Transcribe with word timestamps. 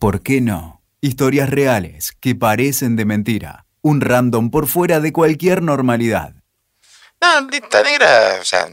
¿Por 0.00 0.22
qué 0.22 0.40
no? 0.40 0.80
Historias 1.02 1.50
reales 1.50 2.12
que 2.20 2.34
parecen 2.34 2.96
de 2.96 3.04
mentira. 3.04 3.66
Un 3.82 4.00
random 4.00 4.50
por 4.50 4.66
fuera 4.66 4.98
de 4.98 5.12
cualquier 5.12 5.60
normalidad. 5.62 6.32
No, 7.20 7.42
lista 7.50 7.82
negra, 7.82 8.38
o 8.40 8.44
sea. 8.46 8.66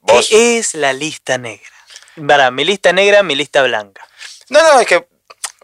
Vos. 0.00 0.28
¿Qué 0.28 0.58
es 0.58 0.74
la 0.74 0.92
lista 0.92 1.38
negra? 1.38 1.70
Para, 2.26 2.50
mi 2.50 2.66
lista 2.66 2.92
negra, 2.92 3.22
mi 3.22 3.34
lista 3.34 3.62
blanca. 3.62 4.06
No, 4.50 4.62
no, 4.62 4.78
es 4.80 4.86
que. 4.86 4.96
O 4.96 5.06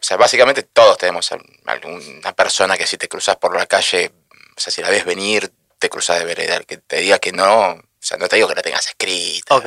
sea, 0.00 0.16
básicamente 0.16 0.62
todos 0.62 0.96
tenemos 0.96 1.30
a- 1.32 1.38
alguna 1.66 2.32
persona 2.34 2.78
que 2.78 2.86
si 2.86 2.96
te 2.96 3.08
cruzas 3.08 3.36
por 3.36 3.54
la 3.54 3.66
calle, 3.66 4.10
o 4.56 4.60
sea, 4.60 4.72
si 4.72 4.80
la 4.80 4.88
ves 4.88 5.04
venir, 5.04 5.52
te 5.78 5.90
cruzas 5.90 6.18
de 6.18 6.24
vereda, 6.24 6.56
el 6.56 6.64
que 6.64 6.78
te 6.78 6.96
diga 7.00 7.18
que 7.18 7.32
no, 7.32 7.72
o 7.72 7.82
sea, 8.00 8.16
no 8.16 8.26
te 8.26 8.36
digo 8.36 8.48
que 8.48 8.54
la 8.54 8.62
tengas 8.62 8.86
escrita. 8.86 9.54
Ok. 9.54 9.66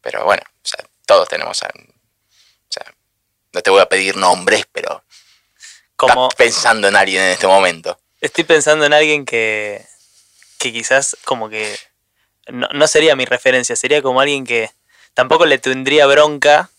Pero 0.00 0.24
bueno, 0.24 0.42
o 0.46 0.66
sea, 0.68 0.84
todos 1.06 1.28
tenemos 1.28 1.62
a. 1.62 1.68
O 1.68 2.70
sea, 2.70 2.84
no 3.52 3.62
te 3.62 3.70
voy 3.70 3.80
a 3.80 3.86
pedir 3.88 4.16
nombres, 4.16 4.66
pero. 4.72 5.02
Como 5.96 6.28
Estás 6.28 6.36
pensando 6.36 6.88
en 6.88 6.96
alguien 6.96 7.22
en 7.22 7.30
este 7.30 7.46
momento. 7.46 7.98
estoy 8.20 8.44
pensando 8.44 8.84
en 8.84 8.92
alguien 8.92 9.24
que, 9.24 9.84
que 10.58 10.72
quizás 10.72 11.16
como 11.24 11.48
que 11.48 11.76
no, 12.46 12.68
no 12.72 12.86
sería 12.86 13.16
mi 13.16 13.24
referencia, 13.24 13.74
sería 13.74 14.00
como 14.00 14.20
alguien 14.20 14.46
que 14.46 14.70
tampoco 15.14 15.44
le 15.44 15.58
tendría 15.58 16.06
bronca, 16.06 16.70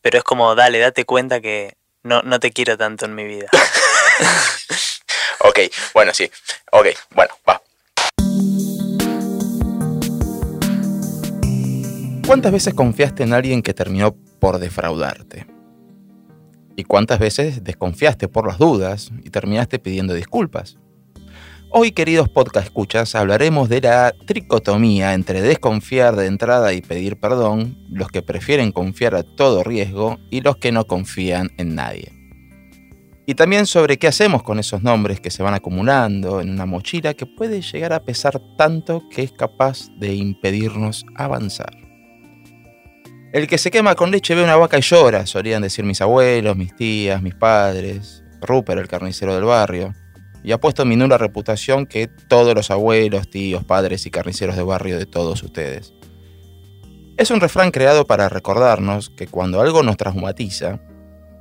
pero 0.00 0.16
es 0.18 0.24
como, 0.24 0.54
dale, 0.54 0.78
date 0.78 1.04
cuenta 1.04 1.42
que 1.42 1.76
no, 2.02 2.22
no 2.22 2.40
te 2.40 2.52
quiero 2.52 2.78
tanto 2.78 3.04
en 3.04 3.14
mi 3.14 3.24
vida. 3.24 3.48
Ok, 5.46 5.58
bueno, 5.92 6.14
sí. 6.14 6.30
Ok, 6.72 6.86
bueno, 7.10 7.34
va. 7.46 7.60
¿Cuántas 12.26 12.50
veces 12.50 12.72
confiaste 12.72 13.24
en 13.24 13.34
alguien 13.34 13.62
que 13.62 13.74
terminó 13.74 14.16
por 14.40 14.58
defraudarte? 14.58 15.46
¿Y 16.76 16.84
cuántas 16.84 17.20
veces 17.20 17.62
desconfiaste 17.62 18.26
por 18.26 18.48
las 18.48 18.58
dudas 18.58 19.12
y 19.22 19.30
terminaste 19.30 19.78
pidiendo 19.78 20.12
disculpas? 20.14 20.76
Hoy, 21.70 21.92
queridos 21.92 22.28
podcast 22.28 22.66
escuchas, 22.66 23.14
hablaremos 23.14 23.68
de 23.68 23.80
la 23.80 24.12
tricotomía 24.26 25.14
entre 25.14 25.40
desconfiar 25.40 26.16
de 26.16 26.26
entrada 26.26 26.72
y 26.72 26.82
pedir 26.82 27.18
perdón, 27.18 27.78
los 27.90 28.08
que 28.08 28.22
prefieren 28.22 28.72
confiar 28.72 29.14
a 29.14 29.22
todo 29.22 29.62
riesgo 29.62 30.18
y 30.30 30.40
los 30.40 30.56
que 30.56 30.72
no 30.72 30.84
confían 30.84 31.50
en 31.58 31.74
nadie. 31.74 32.12
Y 33.26 33.34
también 33.34 33.66
sobre 33.66 33.96
qué 33.96 34.08
hacemos 34.08 34.42
con 34.42 34.58
esos 34.58 34.82
nombres 34.82 35.20
que 35.20 35.30
se 35.30 35.42
van 35.42 35.54
acumulando 35.54 36.40
en 36.40 36.50
una 36.50 36.66
mochila 36.66 37.14
que 37.14 37.26
puede 37.26 37.62
llegar 37.62 37.92
a 37.92 38.04
pesar 38.04 38.40
tanto 38.58 39.02
que 39.10 39.22
es 39.22 39.32
capaz 39.32 39.88
de 39.98 40.14
impedirnos 40.14 41.06
avanzar. 41.16 41.83
El 43.34 43.48
que 43.48 43.58
se 43.58 43.72
quema 43.72 43.96
con 43.96 44.12
leche 44.12 44.36
ve 44.36 44.44
una 44.44 44.54
vaca 44.54 44.78
y 44.78 44.80
llora, 44.80 45.26
solían 45.26 45.60
decir 45.60 45.84
mis 45.84 46.00
abuelos, 46.00 46.56
mis 46.56 46.76
tías, 46.76 47.20
mis 47.20 47.34
padres, 47.34 48.22
Rupert, 48.40 48.80
el 48.80 48.86
carnicero 48.86 49.34
del 49.34 49.42
barrio. 49.42 49.92
Y 50.44 50.52
apuesto 50.52 50.84
mi 50.84 50.94
nula 50.94 51.18
reputación 51.18 51.84
que 51.86 52.06
todos 52.06 52.54
los 52.54 52.70
abuelos, 52.70 53.28
tíos, 53.28 53.64
padres 53.64 54.06
y 54.06 54.12
carniceros 54.12 54.54
de 54.54 54.62
barrio 54.62 55.00
de 55.00 55.06
todos 55.06 55.42
ustedes. 55.42 55.92
Es 57.16 57.32
un 57.32 57.40
refrán 57.40 57.72
creado 57.72 58.06
para 58.06 58.28
recordarnos 58.28 59.10
que 59.10 59.26
cuando 59.26 59.60
algo 59.60 59.82
nos 59.82 59.96
traumatiza, 59.96 60.78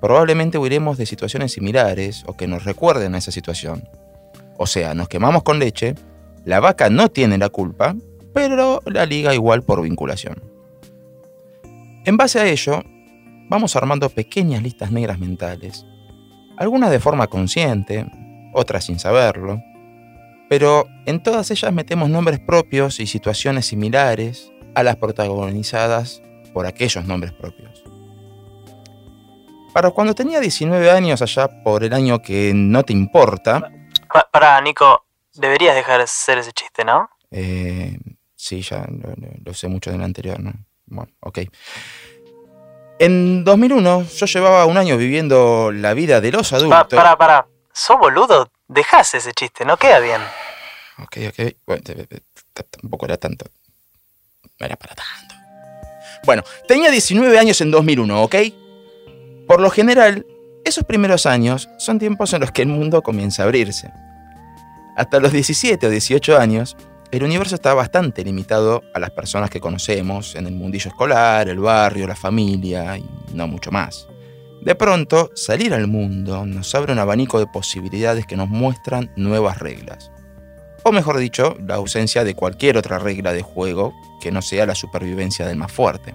probablemente 0.02 0.58
huiremos 0.58 0.98
de 0.98 1.06
situaciones 1.06 1.52
similares 1.52 2.24
o 2.26 2.36
que 2.36 2.48
nos 2.48 2.64
recuerden 2.64 3.14
a 3.14 3.20
esa 3.20 3.32
situación. 3.32 3.88
O 4.58 4.66
sea, 4.66 4.96
nos 4.96 5.10
quemamos 5.10 5.44
con 5.44 5.60
leche, 5.60 5.94
la 6.44 6.60
vaca 6.60 6.90
no 6.90 7.10
tiene 7.10 7.38
la 7.38 7.50
culpa, 7.50 7.96
pero 8.34 8.82
la 8.88 9.06
liga 9.06 9.36
igual 9.36 9.62
por 9.62 9.84
vinculación. 9.84 10.53
En 12.06 12.18
base 12.18 12.40
a 12.40 12.46
ello, 12.48 12.82
vamos 13.50 13.76
armando 13.76 14.10
pequeñas 14.10 14.62
listas 14.62 14.92
negras 14.92 15.20
mentales, 15.20 15.86
algunas 16.58 16.92
de 16.92 17.00
forma 17.00 17.28
consciente, 17.28 18.06
otras 18.54 18.86
sin 18.86 19.00
saberlo, 19.00 19.62
pero 20.50 20.86
en 21.06 21.24
todas 21.24 21.50
ellas 21.52 21.72
metemos 21.74 22.10
nombres 22.10 22.40
propios 22.40 23.00
y 23.00 23.08
situaciones 23.08 23.66
similares 23.68 24.52
a 24.76 24.84
las 24.84 24.98
protagonizadas 24.98 26.22
por 26.54 26.66
aquellos 26.66 27.06
nombres 27.06 27.32
propios. 27.34 27.84
Para 29.74 29.90
cuando 29.90 30.14
tenía 30.14 30.40
19 30.40 30.92
años, 30.92 31.22
allá 31.24 31.64
por 31.64 31.84
el 31.84 31.94
año 31.94 32.22
que 32.22 32.52
no 32.54 32.84
te 32.84 32.94
importa, 32.94 33.72
Pa- 34.14 34.30
Pará, 34.32 34.62
Nico, 34.62 35.06
deberías 35.34 35.74
dejar 35.76 35.98
de 35.98 36.04
hacer 36.04 36.38
ese 36.38 36.52
chiste, 36.52 36.86
¿no? 36.86 37.10
eh, 37.32 37.98
sí, 38.36 38.62
ya 38.62 38.86
lo, 38.88 39.10
lo- 39.16 39.34
lo 39.44 39.54
sé 39.56 39.68
mucho 39.68 39.90
del 39.92 40.04
anterior, 40.04 40.40
¿no? 40.40 40.54
Bueno, 40.94 41.12
ok. 41.22 41.40
En 43.00 43.44
2001 43.44 44.06
yo 44.16 44.26
llevaba 44.28 44.66
un 44.66 44.78
año 44.78 44.96
viviendo 44.98 45.72
la 45.72 45.94
vida 45.94 46.22
de 46.22 46.32
los 46.32 46.54
adultos. 46.54 46.86
pará, 46.90 47.18
pará. 47.18 47.48
¿Sos 47.74 47.98
boludo? 47.98 48.52
Dejás 48.68 49.16
ese 49.16 49.34
chiste, 49.34 49.66
no 49.66 49.78
queda 49.78 50.00
bien. 50.00 50.22
Ok, 51.00 51.18
ok. 51.30 51.54
Bueno, 51.66 51.84
tampoco 52.54 53.06
era 53.06 53.18
tanto. 53.18 53.46
No 54.60 54.66
era 54.66 54.76
para 54.76 54.94
tanto. 54.94 55.36
Bueno, 56.26 56.44
tenía 56.68 56.92
19 56.92 57.38
años 57.40 57.60
en 57.62 57.72
2001, 57.72 58.24
¿ok? 58.24 58.36
Por 59.48 59.60
lo 59.60 59.72
general, 59.72 60.26
esos 60.64 60.86
primeros 60.86 61.26
años 61.26 61.68
son 61.80 61.98
tiempos 61.98 62.34
en 62.34 62.42
los 62.42 62.52
que 62.52 62.62
el 62.62 62.68
mundo 62.68 63.02
comienza 63.02 63.42
a 63.42 63.46
abrirse. 63.46 63.92
Hasta 64.96 65.20
los 65.20 65.32
17 65.32 65.88
o 65.88 65.90
18 65.90 66.38
años, 66.38 66.78
el 67.18 67.24
universo 67.24 67.56
está 67.56 67.74
bastante 67.74 68.24
limitado 68.24 68.82
a 68.94 69.00
las 69.00 69.12
personas 69.12 69.50
que 69.50 69.60
conocemos 69.60 70.36
en 70.36 70.48
el 70.48 70.54
mundillo 70.54 70.90
escolar, 70.90 71.48
el 71.48 71.60
barrio, 71.60 72.08
la 72.08 72.16
familia 72.16 72.98
y 72.98 73.06
no 73.34 73.48
mucho 73.48 73.72
más. 73.72 74.08
De 74.62 74.76
pronto, 74.76 75.30
salir 75.36 75.74
al 75.74 75.88
mundo 75.88 76.46
nos 76.46 76.74
abre 76.76 76.94
un 76.94 77.00
abanico 77.00 77.40
de 77.40 77.48
posibilidades 77.48 78.26
que 78.26 78.38
nos 78.38 78.50
muestran 78.50 79.12
nuevas 79.16 79.60
reglas 79.60 80.10
o 80.84 80.92
mejor 80.92 81.18
dicho, 81.18 81.56
la 81.66 81.76
ausencia 81.76 82.24
de 82.24 82.36
cualquier 82.36 82.78
otra 82.78 83.00
regla 83.00 83.34
de 83.34 83.42
juego 83.42 83.94
que 84.22 84.32
no 84.32 84.42
sea 84.42 84.66
la 84.66 84.76
supervivencia 84.76 85.48
del 85.48 85.58
más 85.58 85.72
fuerte. 85.72 86.14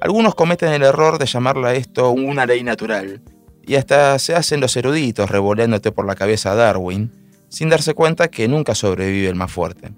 Algunos 0.00 0.34
cometen 0.34 0.72
el 0.72 0.82
error 0.82 1.18
de 1.18 1.26
llamarla 1.26 1.74
esto 1.74 2.10
una 2.10 2.46
ley 2.46 2.62
natural, 2.62 3.22
y 3.66 3.74
hasta 3.76 4.18
se 4.18 4.34
hacen 4.34 4.60
los 4.60 4.76
eruditos 4.76 5.30
revoleándote 5.30 5.92
por 5.92 6.06
la 6.06 6.14
cabeza 6.14 6.52
a 6.52 6.54
Darwin, 6.54 7.12
sin 7.50 7.68
darse 7.68 7.92
cuenta 7.92 8.28
que 8.28 8.48
nunca 8.48 8.74
sobrevive 8.74 9.28
el 9.28 9.34
más 9.34 9.52
fuerte. 9.52 9.90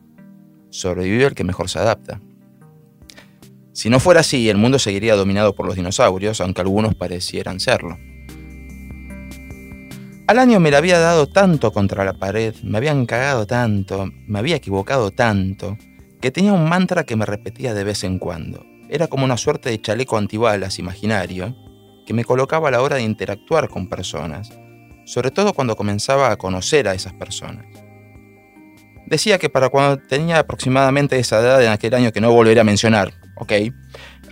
Sobrevive 0.71 1.27
el 1.27 1.35
que 1.35 1.45
mejor 1.45 1.69
se 1.69 1.79
adapta. 1.79 2.21
Si 3.73 3.89
no 3.89 4.01
fuera 4.01 4.21
así, 4.21 4.49
el 4.49 4.57
mundo 4.57 4.79
seguiría 4.79 5.15
dominado 5.15 5.55
por 5.55 5.67
los 5.67 5.77
dinosaurios, 5.77 6.41
aunque 6.41 6.63
algunos 6.63 6.95
parecieran 6.95 7.61
serlo. 7.61 7.97
Al 10.27 10.39
año 10.39 10.61
me 10.61 10.71
la 10.71 10.79
había 10.79 10.99
dado 10.99 11.27
tanto 11.27 11.73
contra 11.73 12.05
la 12.05 12.15
pared, 12.15 12.55
me 12.63 12.79
habían 12.79 13.07
cagado 13.07 13.47
tanto, 13.47 14.11
me 14.27 14.39
había 14.39 14.57
equivocado 14.57 15.11
tanto, 15.11 15.77
que 16.21 16.31
tenía 16.31 16.53
un 16.53 16.69
mantra 16.69 17.05
que 17.05 17.17
me 17.17 17.27
repetía 17.27 17.75
de 17.75 17.85
vez 17.85 18.03
en 18.05 18.19
cuando. 18.19 18.65
Era 18.89 19.09
como 19.09 19.25
una 19.25 19.37
suerte 19.37 19.69
de 19.69 19.81
chaleco 19.81 20.17
antibalas 20.17 20.79
imaginario 20.79 21.55
que 22.07 22.15
me 22.15 22.25
colocaba 22.25 22.69
a 22.69 22.71
la 22.71 22.83
hora 22.83 22.97
de 22.97 23.03
interactuar 23.03 23.69
con 23.69 23.89
personas, 23.89 24.51
sobre 25.05 25.31
todo 25.31 25.53
cuando 25.53 25.77
comenzaba 25.77 26.31
a 26.31 26.37
conocer 26.37 26.89
a 26.89 26.95
esas 26.95 27.13
personas. 27.15 27.67
Decía 29.07 29.39
que 29.39 29.51
para 29.51 29.69
cuando 29.69 29.99
tenía 29.99 30.39
aproximadamente 30.39 31.19
esa 31.19 31.41
edad 31.41 31.63
en 31.63 31.71
aquel 31.71 31.95
año 31.95 32.13
que 32.13 32.21
no 32.21 32.33
volveré 32.33 32.61
a 32.61 32.65
mencionar, 32.65 33.13
¿ok? 33.37 33.53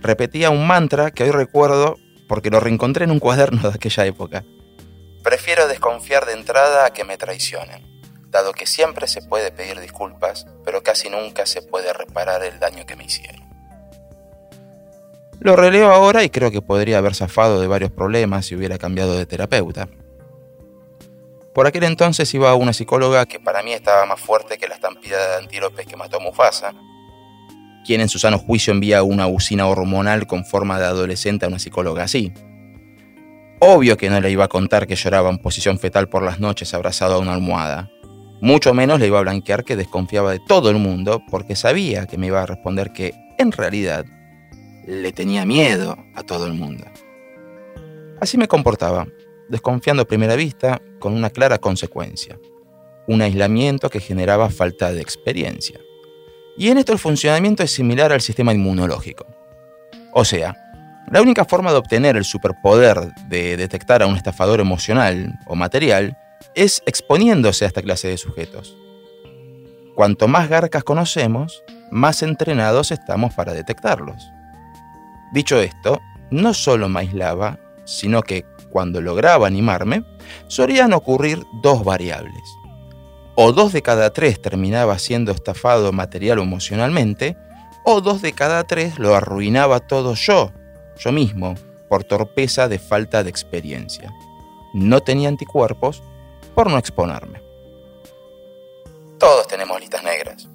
Repetía 0.01 0.49
un 0.49 0.65
mantra 0.65 1.11
que 1.11 1.23
hoy 1.23 1.31
recuerdo 1.31 1.97
porque 2.27 2.49
lo 2.49 2.59
reencontré 2.59 3.03
en 3.05 3.11
un 3.11 3.19
cuaderno 3.19 3.61
de 3.69 3.75
aquella 3.75 4.05
época. 4.05 4.43
Prefiero 5.23 5.67
desconfiar 5.67 6.25
de 6.25 6.33
entrada 6.33 6.85
a 6.85 6.93
que 6.93 7.03
me 7.03 7.17
traicionen, 7.17 8.01
dado 8.31 8.53
que 8.53 8.65
siempre 8.65 9.07
se 9.07 9.21
puede 9.21 9.51
pedir 9.51 9.79
disculpas, 9.79 10.47
pero 10.65 10.81
casi 10.81 11.09
nunca 11.09 11.45
se 11.45 11.61
puede 11.61 11.93
reparar 11.93 12.43
el 12.43 12.59
daño 12.59 12.85
que 12.87 12.95
me 12.95 13.05
hicieron. 13.05 13.47
Lo 15.39 15.55
releo 15.55 15.91
ahora 15.91 16.23
y 16.23 16.29
creo 16.29 16.51
que 16.51 16.61
podría 16.61 16.99
haber 16.99 17.15
zafado 17.15 17.61
de 17.61 17.67
varios 17.67 17.91
problemas 17.91 18.45
si 18.45 18.55
hubiera 18.55 18.77
cambiado 18.77 19.17
de 19.17 19.25
terapeuta. 19.25 19.87
Por 21.53 21.67
aquel 21.67 21.83
entonces 21.83 22.33
iba 22.33 22.55
una 22.55 22.71
psicóloga 22.71 23.25
que 23.25 23.39
para 23.39 23.61
mí 23.61 23.73
estaba 23.73 24.05
más 24.05 24.19
fuerte 24.19 24.57
que 24.57 24.69
la 24.69 24.75
estampida 24.75 25.17
de 25.27 25.43
antílopes 25.43 25.85
que 25.85 25.97
mató 25.97 26.17
a 26.17 26.19
Mufasa, 26.21 26.73
quien 27.85 27.99
en 27.99 28.07
su 28.07 28.19
sano 28.19 28.37
juicio 28.37 28.71
envía 28.71 29.03
una 29.03 29.27
usina 29.27 29.67
hormonal 29.67 30.27
con 30.27 30.45
forma 30.45 30.79
de 30.79 30.85
adolescente 30.85 31.45
a 31.45 31.49
una 31.49 31.59
psicóloga 31.59 32.03
así. 32.03 32.31
Obvio 33.59 33.97
que 33.97 34.09
no 34.09 34.21
le 34.21 34.31
iba 34.31 34.45
a 34.45 34.47
contar 34.47 34.87
que 34.87 34.95
lloraba 34.95 35.29
en 35.29 35.39
posición 35.39 35.77
fetal 35.77 36.07
por 36.07 36.23
las 36.23 36.39
noches 36.39 36.73
abrazado 36.73 37.15
a 37.15 37.19
una 37.19 37.33
almohada. 37.33 37.89
Mucho 38.39 38.73
menos 38.73 38.99
le 38.99 39.07
iba 39.07 39.19
a 39.19 39.23
blanquear 39.23 39.65
que 39.65 39.75
desconfiaba 39.75 40.31
de 40.31 40.39
todo 40.39 40.69
el 40.69 40.77
mundo 40.77 41.21
porque 41.29 41.55
sabía 41.55 42.07
que 42.07 42.17
me 42.17 42.27
iba 42.27 42.41
a 42.41 42.47
responder 42.47 42.91
que, 42.91 43.13
en 43.37 43.51
realidad, 43.51 44.05
le 44.87 45.11
tenía 45.11 45.45
miedo 45.45 45.97
a 46.15 46.23
todo 46.23 46.47
el 46.47 46.53
mundo. 46.53 46.85
Así 48.19 48.37
me 48.37 48.47
comportaba, 48.47 49.05
desconfiando 49.51 50.01
a 50.03 50.07
primera 50.07 50.35
vista 50.35 50.81
con 50.99 51.13
una 51.13 51.29
clara 51.29 51.59
consecuencia. 51.59 52.39
Un 53.07 53.21
aislamiento 53.21 53.89
que 53.89 53.99
generaba 53.99 54.49
falta 54.49 54.91
de 54.93 55.01
experiencia. 55.01 55.79
Y 56.57 56.69
en 56.69 56.77
esto 56.77 56.93
el 56.93 56.99
funcionamiento 56.99 57.61
es 57.61 57.71
similar 57.71 58.11
al 58.11 58.21
sistema 58.21 58.53
inmunológico. 58.53 59.25
O 60.13 60.25
sea, 60.25 60.55
La 61.11 61.21
única 61.21 61.43
forma 61.43 61.71
de 61.71 61.77
obtener 61.77 62.15
el 62.15 62.23
superpoder 62.23 63.13
de 63.27 63.57
detectar 63.57 64.01
a 64.01 64.07
un 64.07 64.15
estafador 64.15 64.61
emocional 64.61 65.37
o 65.45 65.55
material 65.55 66.17
es 66.55 66.81
exponiéndose 66.85 67.65
a 67.65 67.67
esta 67.67 67.81
clase 67.81 68.07
de 68.07 68.17
sujetos. 68.17 68.77
Cuanto 69.93 70.29
más 70.29 70.47
garcas 70.47 70.85
conocemos, 70.85 71.63
más 71.91 72.23
entrenados 72.23 72.91
estamos 72.91 73.33
para 73.33 73.51
detectarlos. 73.51 74.31
Dicho 75.33 75.59
esto, 75.59 75.99
no 76.29 76.53
solo 76.53 76.87
me 76.87 77.01
aislaba, 77.01 77.59
sino 77.83 78.23
que 78.23 78.45
cuando 78.71 79.01
lograba 79.01 79.45
animarme, 79.45 80.03
solían 80.47 80.93
ocurrir 80.93 81.43
dos 81.61 81.83
variables. 81.83 82.41
O 83.35 83.51
dos 83.51 83.71
de 83.71 83.81
cada 83.81 84.11
tres 84.11 84.41
terminaba 84.41 84.97
siendo 84.97 85.31
estafado 85.31 85.91
material 85.91 86.39
o 86.39 86.43
emocionalmente, 86.43 87.37
o 87.85 88.01
dos 88.01 88.21
de 88.21 88.33
cada 88.33 88.63
tres 88.63 88.97
lo 88.99 89.15
arruinaba 89.15 89.79
todo 89.79 90.15
yo, 90.15 90.51
yo 90.97 91.11
mismo, 91.11 91.55
por 91.89 92.03
torpeza 92.03 92.67
de 92.67 92.79
falta 92.79 93.23
de 93.23 93.29
experiencia. 93.29 94.13
No 94.73 95.01
tenía 95.01 95.29
anticuerpos 95.29 96.01
por 96.55 96.69
no 96.69 96.77
exponerme. 96.77 97.41
Todos 99.17 99.47
tenemos 99.47 99.79
listas 99.79 100.03
negras, 100.03 100.47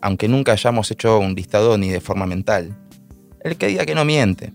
aunque 0.00 0.28
nunca 0.28 0.52
hayamos 0.52 0.90
hecho 0.90 1.18
un 1.18 1.34
listado 1.34 1.76
ni 1.78 1.88
de 1.88 2.00
forma 2.00 2.26
mental. 2.26 2.76
El 3.40 3.56
que 3.56 3.66
diga 3.66 3.84
que 3.84 3.94
no 3.94 4.04
miente. 4.04 4.52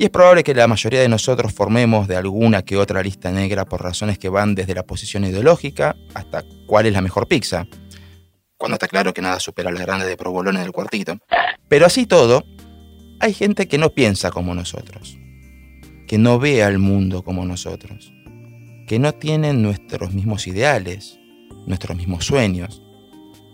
Y 0.00 0.04
es 0.04 0.10
probable 0.10 0.42
que 0.42 0.54
la 0.54 0.66
mayoría 0.66 1.02
de 1.02 1.10
nosotros 1.10 1.52
formemos 1.52 2.08
de 2.08 2.16
alguna 2.16 2.62
que 2.62 2.78
otra 2.78 3.02
lista 3.02 3.30
negra 3.30 3.66
por 3.66 3.82
razones 3.82 4.18
que 4.18 4.30
van 4.30 4.54
desde 4.54 4.74
la 4.74 4.82
posición 4.82 5.26
ideológica 5.26 5.94
hasta 6.14 6.42
cuál 6.66 6.86
es 6.86 6.94
la 6.94 7.02
mejor 7.02 7.28
pizza. 7.28 7.66
Cuando 8.56 8.76
está 8.76 8.88
claro 8.88 9.12
que 9.12 9.20
nada 9.20 9.38
supera 9.40 9.70
la 9.70 9.82
grande 9.82 10.06
de 10.06 10.16
provolone 10.16 10.60
del 10.60 10.72
cuartito. 10.72 11.18
Pero 11.68 11.84
así 11.84 12.06
todo, 12.06 12.42
hay 13.20 13.34
gente 13.34 13.68
que 13.68 13.76
no 13.76 13.90
piensa 13.90 14.30
como 14.30 14.54
nosotros, 14.54 15.18
que 16.08 16.16
no 16.16 16.38
ve 16.38 16.62
al 16.62 16.78
mundo 16.78 17.22
como 17.22 17.44
nosotros, 17.44 18.10
que 18.86 18.98
no 18.98 19.12
tienen 19.12 19.60
nuestros 19.60 20.14
mismos 20.14 20.46
ideales, 20.46 21.18
nuestros 21.66 21.94
mismos 21.98 22.24
sueños, 22.24 22.82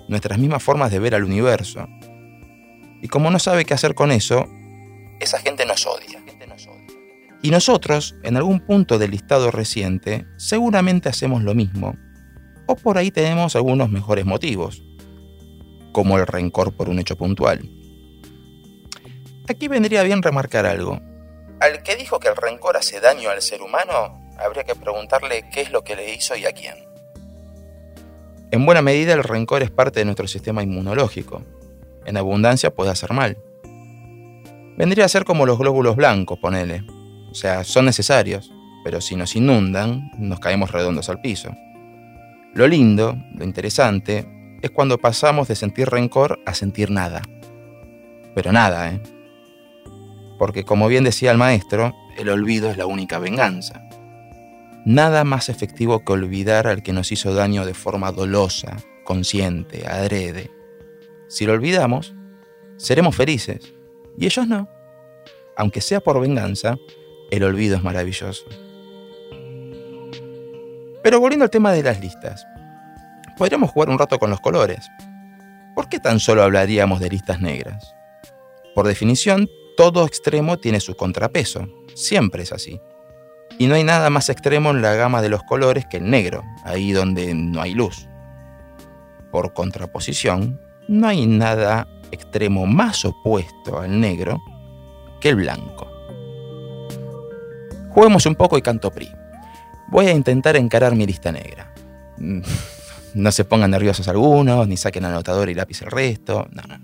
nuestras 0.07 0.39
mismas 0.39 0.63
formas 0.63 0.93
de 0.93 1.01
ver 1.01 1.17
al 1.17 1.25
universo. 1.25 1.89
Y 3.03 3.09
como 3.09 3.33
no 3.33 3.41
sabe 3.41 3.65
qué 3.65 3.75
hacer 3.75 3.97
con 3.97 4.13
eso, 4.13 4.47
esa 5.19 5.41
gente 5.41 5.67
nos 5.67 5.85
odia. 5.89 6.16
Y 7.43 7.51
nosotros, 7.51 8.17
en 8.23 8.37
algún 8.37 8.61
punto 8.61 8.99
del 8.99 9.13
listado 9.13 9.51
reciente, 9.51 10.27
seguramente 10.37 11.09
hacemos 11.09 11.43
lo 11.43 11.55
mismo. 11.55 11.97
O 12.67 12.77
por 12.77 12.99
ahí 12.99 13.11
tenemos 13.11 13.55
algunos 13.55 13.89
mejores 13.91 14.25
motivos, 14.25 14.83
como 15.93 16.19
el 16.19 16.27
rencor 16.27 16.77
por 16.77 16.89
un 16.89 16.99
hecho 16.99 17.17
puntual. 17.17 17.71
Aquí 19.49 19.69
vendría 19.69 20.03
bien 20.03 20.23
remarcar 20.23 20.67
algo. 20.67 21.01
Al 21.61 21.83
que 21.83 21.97
dijo 21.97 22.19
que 22.19 22.29
el 22.29 22.37
rencor 22.37 22.77
hace 22.77 23.01
daño 23.01 23.31
al 23.31 23.41
ser 23.41 23.63
humano, 23.63 24.35
habría 24.39 24.65
que 24.65 24.75
preguntarle 24.75 25.49
qué 25.53 25.63
es 25.63 25.71
lo 25.71 25.85
que 25.85 25.97
le 25.97 26.15
hizo 26.15 26.37
y 26.37 26.47
a 26.47 26.53
quién. 26.53 26.75
En 28.51 28.67
buena 28.67 28.83
medida 28.83 29.15
el 29.15 29.23
rencor 29.23 29.63
es 29.63 29.71
parte 29.71 30.01
de 30.01 30.05
nuestro 30.05 30.27
sistema 30.27 30.63
inmunológico. 30.63 31.43
En 32.05 32.17
abundancia 32.17 32.75
puede 32.75 32.91
hacer 32.91 33.13
mal. 33.13 33.39
Vendría 34.77 35.07
a 35.07 35.09
ser 35.09 35.25
como 35.25 35.47
los 35.47 35.59
glóbulos 35.59 35.97
blancos, 35.97 36.39
ponele. 36.39 36.85
O 37.37 37.39
sea, 37.39 37.65
son 37.65 37.85
necesarios, 37.85 38.51
pero 38.83 39.03
si 39.03 39.15
nos 39.15 39.37
inundan, 39.37 40.11
nos 40.17 40.41
caemos 40.41 40.73
redondos 40.73 41.11
al 41.11 41.21
piso. 41.21 41.55
Lo 42.55 42.67
lindo, 42.67 43.15
lo 43.35 43.45
interesante, 43.45 44.27
es 44.63 44.71
cuando 44.71 44.97
pasamos 44.97 45.47
de 45.47 45.55
sentir 45.55 45.91
rencor 45.91 46.41
a 46.47 46.55
sentir 46.55 46.91
nada. 46.91 47.21
Pero 48.35 48.53
nada, 48.53 48.91
¿eh? 48.91 49.03
Porque 50.39 50.65
como 50.65 50.89
bien 50.89 51.05
decía 51.05 51.31
el 51.31 51.37
maestro, 51.37 51.95
el 52.17 52.31
olvido 52.31 52.71
es 52.71 52.79
la 52.79 52.87
única 52.87 53.19
venganza. 53.19 53.87
Nada 54.87 55.23
más 55.25 55.51
efectivo 55.51 56.07
que 56.07 56.15
olvidar 56.15 56.67
al 56.67 56.83
que 56.83 56.95
nos 56.95 57.13
hizo 57.13 57.35
daño 57.35 57.67
de 57.67 57.75
forma 57.75 58.13
dolosa, 58.13 58.79
consciente, 59.05 59.87
adrede. 59.87 60.51
Si 61.29 61.45
lo 61.45 61.53
olvidamos, 61.53 62.15
seremos 62.79 63.15
felices. 63.15 63.75
Y 64.17 64.25
ellos 64.25 64.49
no. 64.49 64.71
Aunque 65.55 65.83
sea 65.83 66.01
por 66.01 66.19
venganza, 66.19 66.79
el 67.31 67.45
olvido 67.45 67.77
es 67.77 67.83
maravilloso. 67.83 68.45
Pero 71.03 71.21
volviendo 71.21 71.45
al 71.45 71.51
tema 71.51 71.73
de 71.73 71.83
las 71.83 72.01
listas, 72.01 72.47
podríamos 73.37 73.71
jugar 73.71 73.91
un 73.91 73.99
rato 73.99 74.19
con 74.19 74.31
los 74.31 74.41
colores. 74.41 74.89
¿Por 75.75 75.89
qué 75.89 76.01
tan 76.01 76.19
solo 76.21 76.43
hablaríamos 76.43 77.01
de 77.01 77.11
listas 77.11 77.41
negras? 77.41 77.95
Por 78.75 78.87
definición, 78.87 79.49
todo 79.77 80.07
extremo 80.07 80.59
tiene 80.59 80.81
su 80.81 80.97
contrapeso. 80.97 81.69
Siempre 81.95 82.43
es 82.43 82.53
así. 82.53 82.81
Y 83.59 83.67
no 83.67 83.75
hay 83.75 83.85
nada 83.85 84.11
más 84.11 84.29
extremo 84.29 84.71
en 84.71 84.83
la 84.83 84.95
gama 84.95 85.23
de 85.23 85.29
los 85.29 85.43
colores 85.43 85.87
que 85.87 85.99
el 85.99 86.11
negro, 86.11 86.43
ahí 86.65 86.93
donde 86.93 87.35
no 87.35 87.63
hay 87.63 87.75
luz. 87.75 88.09
Por 89.31 89.53
contraposición, 89.53 90.61
no 90.89 91.09
hay 91.09 91.27
nada 91.27 91.87
extremo 92.11 92.67
más 92.67 93.05
opuesto 93.05 93.81
al 93.81 94.01
negro 94.01 94.41
que 95.21 95.31
el 95.31 95.37
blanco. 95.37 95.96
Juguemos 97.97 98.27
un 98.27 98.35
poco 98.35 98.59
y 98.59 98.63
canto 98.63 98.91
PRI. 98.91 99.09
Voy 99.89 100.09
a 100.09 100.13
intentar 100.13 100.55
encarar 100.55 100.95
mi 100.95 101.07
lista 101.07 101.33
negra. 101.33 101.73
Mm, 102.19 102.43
no 103.15 103.33
se 103.33 103.47
pongan 103.47 103.71
nerviosos 103.71 104.07
algunos, 104.09 104.69
ni 104.69 104.77
saquen 104.77 105.07
anotador 105.07 105.49
y 105.49 105.55
lápiz 105.55 105.81
el 105.81 105.91
resto. 105.91 106.47
No, 106.53 106.63
no. 106.69 106.79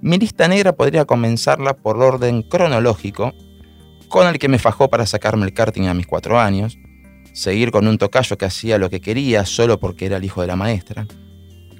Mi 0.00 0.18
lista 0.18 0.48
negra 0.48 0.72
podría 0.72 1.04
comenzarla 1.04 1.74
por 1.74 2.02
orden 2.02 2.42
cronológico 2.42 3.34
con 4.08 4.26
el 4.26 4.40
que 4.40 4.48
me 4.48 4.58
fajó 4.58 4.90
para 4.90 5.06
sacarme 5.06 5.46
el 5.46 5.54
karting 5.54 5.86
a 5.86 5.94
mis 5.94 6.08
cuatro 6.08 6.40
años, 6.40 6.76
seguir 7.32 7.70
con 7.70 7.86
un 7.86 7.96
tocayo 7.96 8.36
que 8.36 8.46
hacía 8.46 8.78
lo 8.78 8.90
que 8.90 9.00
quería 9.00 9.46
solo 9.46 9.78
porque 9.78 10.06
era 10.06 10.16
el 10.16 10.24
hijo 10.24 10.40
de 10.40 10.48
la 10.48 10.56
maestra, 10.56 11.06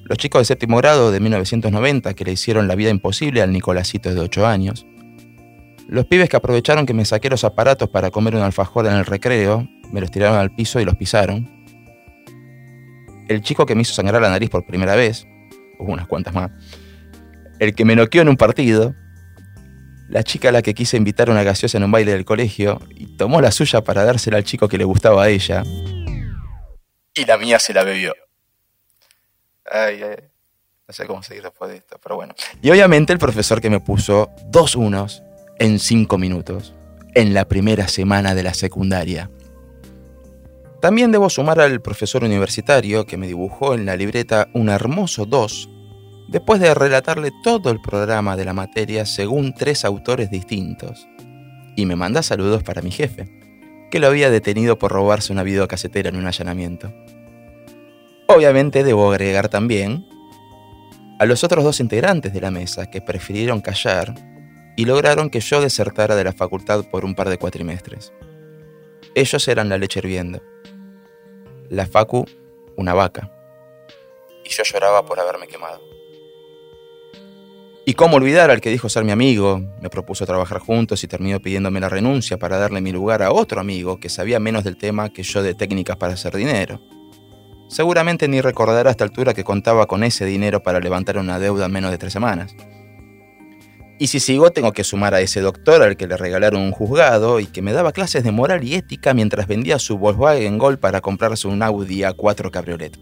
los 0.05 0.19
chicos 0.19 0.43
de 0.43 0.45
séptimo 0.45 0.77
grado 0.77 1.11
de 1.11 1.19
1990 1.19 2.15
que 2.15 2.25
le 2.25 2.31
hicieron 2.31 2.69
la 2.69 2.77
vida 2.77 2.91
imposible 2.91 3.43
al 3.43 3.51
Nicolásito 3.51 4.15
de 4.15 4.21
8 4.21 4.47
años, 4.47 4.87
los 5.89 6.07
pibes 6.07 6.29
que 6.29 6.37
aprovecharon 6.37 6.87
que 6.87 6.95
me 6.95 7.05
saqué 7.05 7.31
los 7.31 7.45
aparatos 7.45 7.89
para 7.89 8.11
comer 8.11 8.35
un 8.35 8.43
alfajor 8.43 8.87
en 8.87 8.95
el 8.95 9.05
recreo, 9.05 9.69
me 9.93 10.01
los 10.01 10.11
tiraron 10.11 10.39
al 10.39 10.55
piso 10.55 10.81
y 10.81 10.85
los 10.85 10.97
pisaron, 10.97 11.49
el 13.29 13.41
chico 13.43 13.67
que 13.67 13.75
me 13.75 13.83
hizo 13.83 13.95
sangrar 13.95 14.21
la 14.21 14.31
nariz 14.31 14.51
por 14.51 14.67
primera 14.67 14.95
vez, 14.97 15.27
hubo 15.79 15.93
unas 15.93 16.07
cuantas 16.07 16.35
más, 16.35 16.51
el 17.59 17.75
que 17.75 17.85
me 17.85 17.97
noqueó 17.97 18.23
en 18.23 18.29
un 18.29 18.37
partido, 18.37 18.95
la 20.09 20.23
chica 20.23 20.51
a 20.51 20.53
la 20.53 20.63
que 20.63 20.75
quise 20.75 20.97
invitar 20.97 21.29
a 21.29 21.33
una 21.33 21.43
gaseosa 21.43 21.79
en 21.79 21.85
un 21.85 21.91
baile 21.91 22.13
del 22.13 22.25
colegio 22.25 22.81
y 22.91 23.17
tomó 23.17 23.41
la 23.41 23.51
suya 23.51 23.83
para 23.83 24.05
dársela 24.05 24.37
al 24.37 24.45
chico 24.45 24.69
que 24.69 24.79
le 24.79 24.85
gustaba 24.85 25.25
a 25.25 25.29
ella. 25.29 25.65
Y 27.15 27.25
la 27.25 27.37
mía 27.39 27.59
se 27.59 27.73
la 27.73 27.83
bebió. 27.83 28.15
Ay, 29.69 30.01
ay, 30.03 30.17
no 30.87 30.95
sé 30.95 31.07
cómo 31.07 31.23
seguir 31.25 31.43
después 31.43 31.71
de 31.73 31.79
esto, 31.79 31.99
pero 32.01 32.15
bueno. 32.15 32.35
Y 32.63 32.71
obviamente 32.71 33.13
el 33.13 33.19
profesor 33.19 33.61
que 33.61 33.69
me 33.69 33.81
puso 33.81 34.31
dos 34.47 34.77
unos 34.77 35.25
en 35.59 35.79
cinco 35.79 36.19
minutos, 36.19 36.75
en 37.15 37.33
la 37.33 37.47
primera 37.47 37.89
semana 37.89 38.35
de 38.35 38.43
la 38.43 38.55
secundaria. 38.55 39.31
También 40.81 41.11
debo 41.11 41.31
sumar 41.31 41.61
al 41.61 41.81
profesor 41.81 42.25
universitario 42.25 43.07
que 43.07 43.17
me 43.17 43.27
dibujó 43.27 43.75
en 43.75 43.87
la 43.87 43.97
libreta 43.97 44.49
un 44.53 44.69
hermoso 44.69 45.25
2 45.25 45.71
después 46.29 46.61
de 46.61 46.75
relatarle 46.75 47.33
todo 47.43 47.71
el 47.71 47.81
programa 47.81 48.37
de 48.37 48.45
la 48.45 48.53
materia 48.53 49.07
según 49.07 49.55
tres 49.55 49.85
autores 49.85 50.31
distintos. 50.31 51.09
Y 51.77 51.87
me 51.87 51.97
manda 51.97 52.23
saludos 52.23 52.63
para 52.63 52.83
mi 52.83 52.91
jefe, 52.91 53.29
que 53.91 53.99
lo 53.99 54.09
había 54.09 54.31
detenido 54.31 54.79
por 54.79 54.93
robarse 54.93 55.33
una 55.33 55.43
videocasetera 55.43 56.11
en 56.11 56.17
un 56.17 56.27
allanamiento. 56.27 56.93
Obviamente 58.27 58.85
debo 58.85 59.11
agregar 59.11 59.49
también 59.49 60.07
a 61.19 61.25
los 61.25 61.45
otros 61.45 61.65
dos 61.65 61.81
integrantes 61.81 62.33
de 62.33 62.41
la 62.41 62.51
mesa 62.51 62.91
que 62.91 63.01
prefirieron 63.01 63.61
callar 63.61 64.15
y 64.77 64.85
lograron 64.85 65.31
que 65.31 65.41
yo 65.41 65.61
desertara 65.61 66.15
de 66.15 66.25
la 66.25 66.33
facultad 66.33 66.85
por 66.85 67.05
un 67.05 67.15
par 67.15 67.31
de 67.31 67.39
cuatrimestres. 67.39 68.13
Ellos 69.15 69.49
eran 69.49 69.71
la 69.71 69.79
leche 69.79 70.01
hirviendo. 70.01 70.43
La 71.71 71.87
Facu, 71.87 72.27
una 72.77 72.93
vaca. 72.93 73.33
Y 74.45 74.51
yo 74.51 74.63
lloraba 74.63 75.05
por 75.07 75.19
haberme 75.19 75.49
quemado. 75.49 75.81
Y 77.89 77.95
cómo 77.95 78.17
olvidar 78.17 78.51
al 78.51 78.61
que 78.61 78.71
dijo 78.71 78.89
ser 78.89 79.05
mi 79.05 79.13
amigo, 79.13 79.63
me 79.81 79.89
propuso 79.89 80.27
trabajar 80.27 80.59
juntos 80.59 81.03
y 81.05 81.09
terminó 81.09 81.41
pidiéndome 81.41 81.81
la 81.81 81.89
renuncia 81.89 82.37
para 82.37 82.59
darle 82.59 82.81
mi 82.81 82.93
lugar 82.93 83.23
a 83.23 83.33
otro 83.33 83.61
amigo 83.61 83.99
que 83.99 84.09
sabía 84.09 84.41
menos 84.41 84.65
del 84.65 84.77
tema 84.77 85.13
que 85.13 85.23
yo 85.23 85.43
de 85.43 85.55
técnicas 85.55 85.97
para 85.97 86.15
hacer 86.15 86.37
dinero. 86.37 86.81
Seguramente 87.69 88.29
ni 88.29 88.41
recordará 88.41 88.91
a 88.91 88.93
esta 88.93 89.05
altura 89.05 89.35
que 89.35 89.45
contaba 89.45 89.87
con 89.87 90.05
ese 90.05 90.25
dinero 90.25 90.63
para 90.63 90.81
levantar 90.81 91.17
una 91.17 91.39
deuda 91.39 91.67
en 91.67 91.73
menos 91.73 91.91
de 91.93 91.99
tres 91.99 92.13
semanas. 92.13 92.55
Y 93.99 94.09
si 94.09 94.21
sigo, 94.21 94.51
tengo 94.51 94.73
que 94.73 94.85
sumar 94.85 95.15
a 95.15 95.23
ese 95.23 95.41
doctor 95.41 95.83
al 95.83 95.97
que 95.97 96.07
le 96.07 96.19
regalaron 96.19 96.61
un 96.61 96.73
juzgado 96.73 97.41
y 97.41 97.47
que 97.47 97.63
me 97.63 97.73
daba 97.73 97.93
clases 97.93 98.25
de 98.25 98.31
moral 98.31 98.63
y 98.63 98.75
ética 98.75 99.15
mientras 99.15 99.47
vendía 99.47 99.79
su 99.79 99.97
Volkswagen 99.97 100.59
Gol 100.59 100.79
para 100.79 101.01
comprarse 101.01 101.49
un 101.49 101.63
Audi 101.63 102.01
A4 102.01 102.51
Cabriolet. 102.51 102.99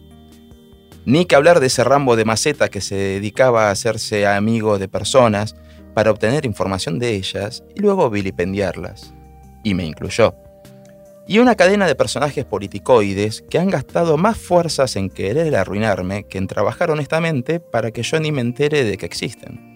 Ni 1.04 1.26
que 1.26 1.34
hablar 1.34 1.58
de 1.58 1.66
ese 1.66 1.82
Rambo 1.82 2.14
de 2.14 2.24
maceta 2.24 2.68
que 2.68 2.80
se 2.80 2.94
dedicaba 2.94 3.68
a 3.68 3.70
hacerse 3.72 4.26
amigo 4.26 4.78
de 4.78 4.88
personas 4.88 5.56
para 5.94 6.12
obtener 6.12 6.46
información 6.46 7.00
de 7.00 7.10
ellas 7.10 7.64
y 7.74 7.80
luego 7.80 8.08
vilipendiarlas. 8.08 9.12
Y 9.64 9.74
me 9.74 9.84
incluyó. 9.84 10.34
Y 11.26 11.38
una 11.40 11.56
cadena 11.56 11.86
de 11.86 11.94
personajes 11.96 12.44
politicoides 12.44 13.42
que 13.50 13.58
han 13.58 13.70
gastado 13.70 14.16
más 14.16 14.38
fuerzas 14.38 14.94
en 14.94 15.10
querer 15.10 15.56
arruinarme 15.56 16.24
que 16.24 16.38
en 16.38 16.46
trabajar 16.46 16.90
honestamente 16.90 17.58
para 17.58 17.90
que 17.90 18.02
yo 18.02 18.20
ni 18.20 18.30
me 18.30 18.42
entere 18.42 18.84
de 18.84 18.96
que 18.96 19.06
existen. 19.06 19.73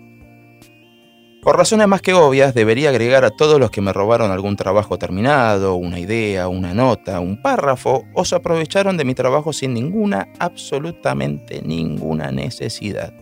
Por 1.42 1.56
razones 1.56 1.86
más 1.86 2.02
que 2.02 2.14
obvias, 2.14 2.52
debería 2.52 2.88
agregar 2.88 3.24
a 3.24 3.30
todos 3.30 3.60
los 3.60 3.70
que 3.70 3.80
me 3.80 3.92
robaron 3.92 4.32
algún 4.32 4.56
trabajo 4.56 4.98
terminado, 4.98 5.76
una 5.76 6.00
idea, 6.00 6.48
una 6.48 6.74
nota, 6.74 7.20
un 7.20 7.40
párrafo, 7.40 8.04
o 8.12 8.24
se 8.24 8.34
aprovecharon 8.34 8.96
de 8.96 9.04
mi 9.04 9.14
trabajo 9.14 9.52
sin 9.52 9.72
ninguna, 9.72 10.28
absolutamente 10.40 11.62
ninguna 11.62 12.32
necesidad. 12.32 13.14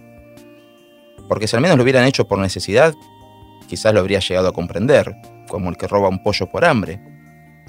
Porque 1.28 1.46
si 1.46 1.56
al 1.56 1.62
menos 1.62 1.76
lo 1.76 1.82
hubieran 1.82 2.06
hecho 2.06 2.26
por 2.26 2.38
necesidad, 2.38 2.94
quizás 3.68 3.92
lo 3.92 4.00
habría 4.00 4.20
llegado 4.20 4.48
a 4.48 4.52
comprender, 4.52 5.14
como 5.48 5.68
el 5.68 5.76
que 5.76 5.86
roba 5.86 6.08
un 6.08 6.22
pollo 6.22 6.46
por 6.50 6.64
hambre. 6.64 6.98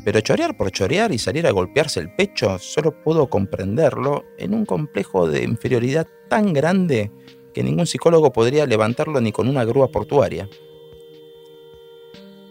Pero 0.06 0.22
chorear 0.22 0.56
por 0.56 0.72
chorear 0.72 1.12
y 1.12 1.18
salir 1.18 1.46
a 1.46 1.52
golpearse 1.52 2.00
el 2.00 2.16
pecho, 2.16 2.58
solo 2.60 3.04
puedo 3.04 3.30
comprenderlo 3.30 4.24
en 4.38 4.54
un 4.54 4.66
complejo 4.66 5.28
de 5.28 5.44
inferioridad 5.44 6.08
tan 6.30 6.54
grande 6.54 7.12
que 7.58 7.64
ningún 7.64 7.88
psicólogo 7.88 8.32
podría 8.32 8.68
levantarlo 8.68 9.20
ni 9.20 9.32
con 9.32 9.48
una 9.48 9.66
grúa 9.66 9.88
portuaria. 9.88 10.48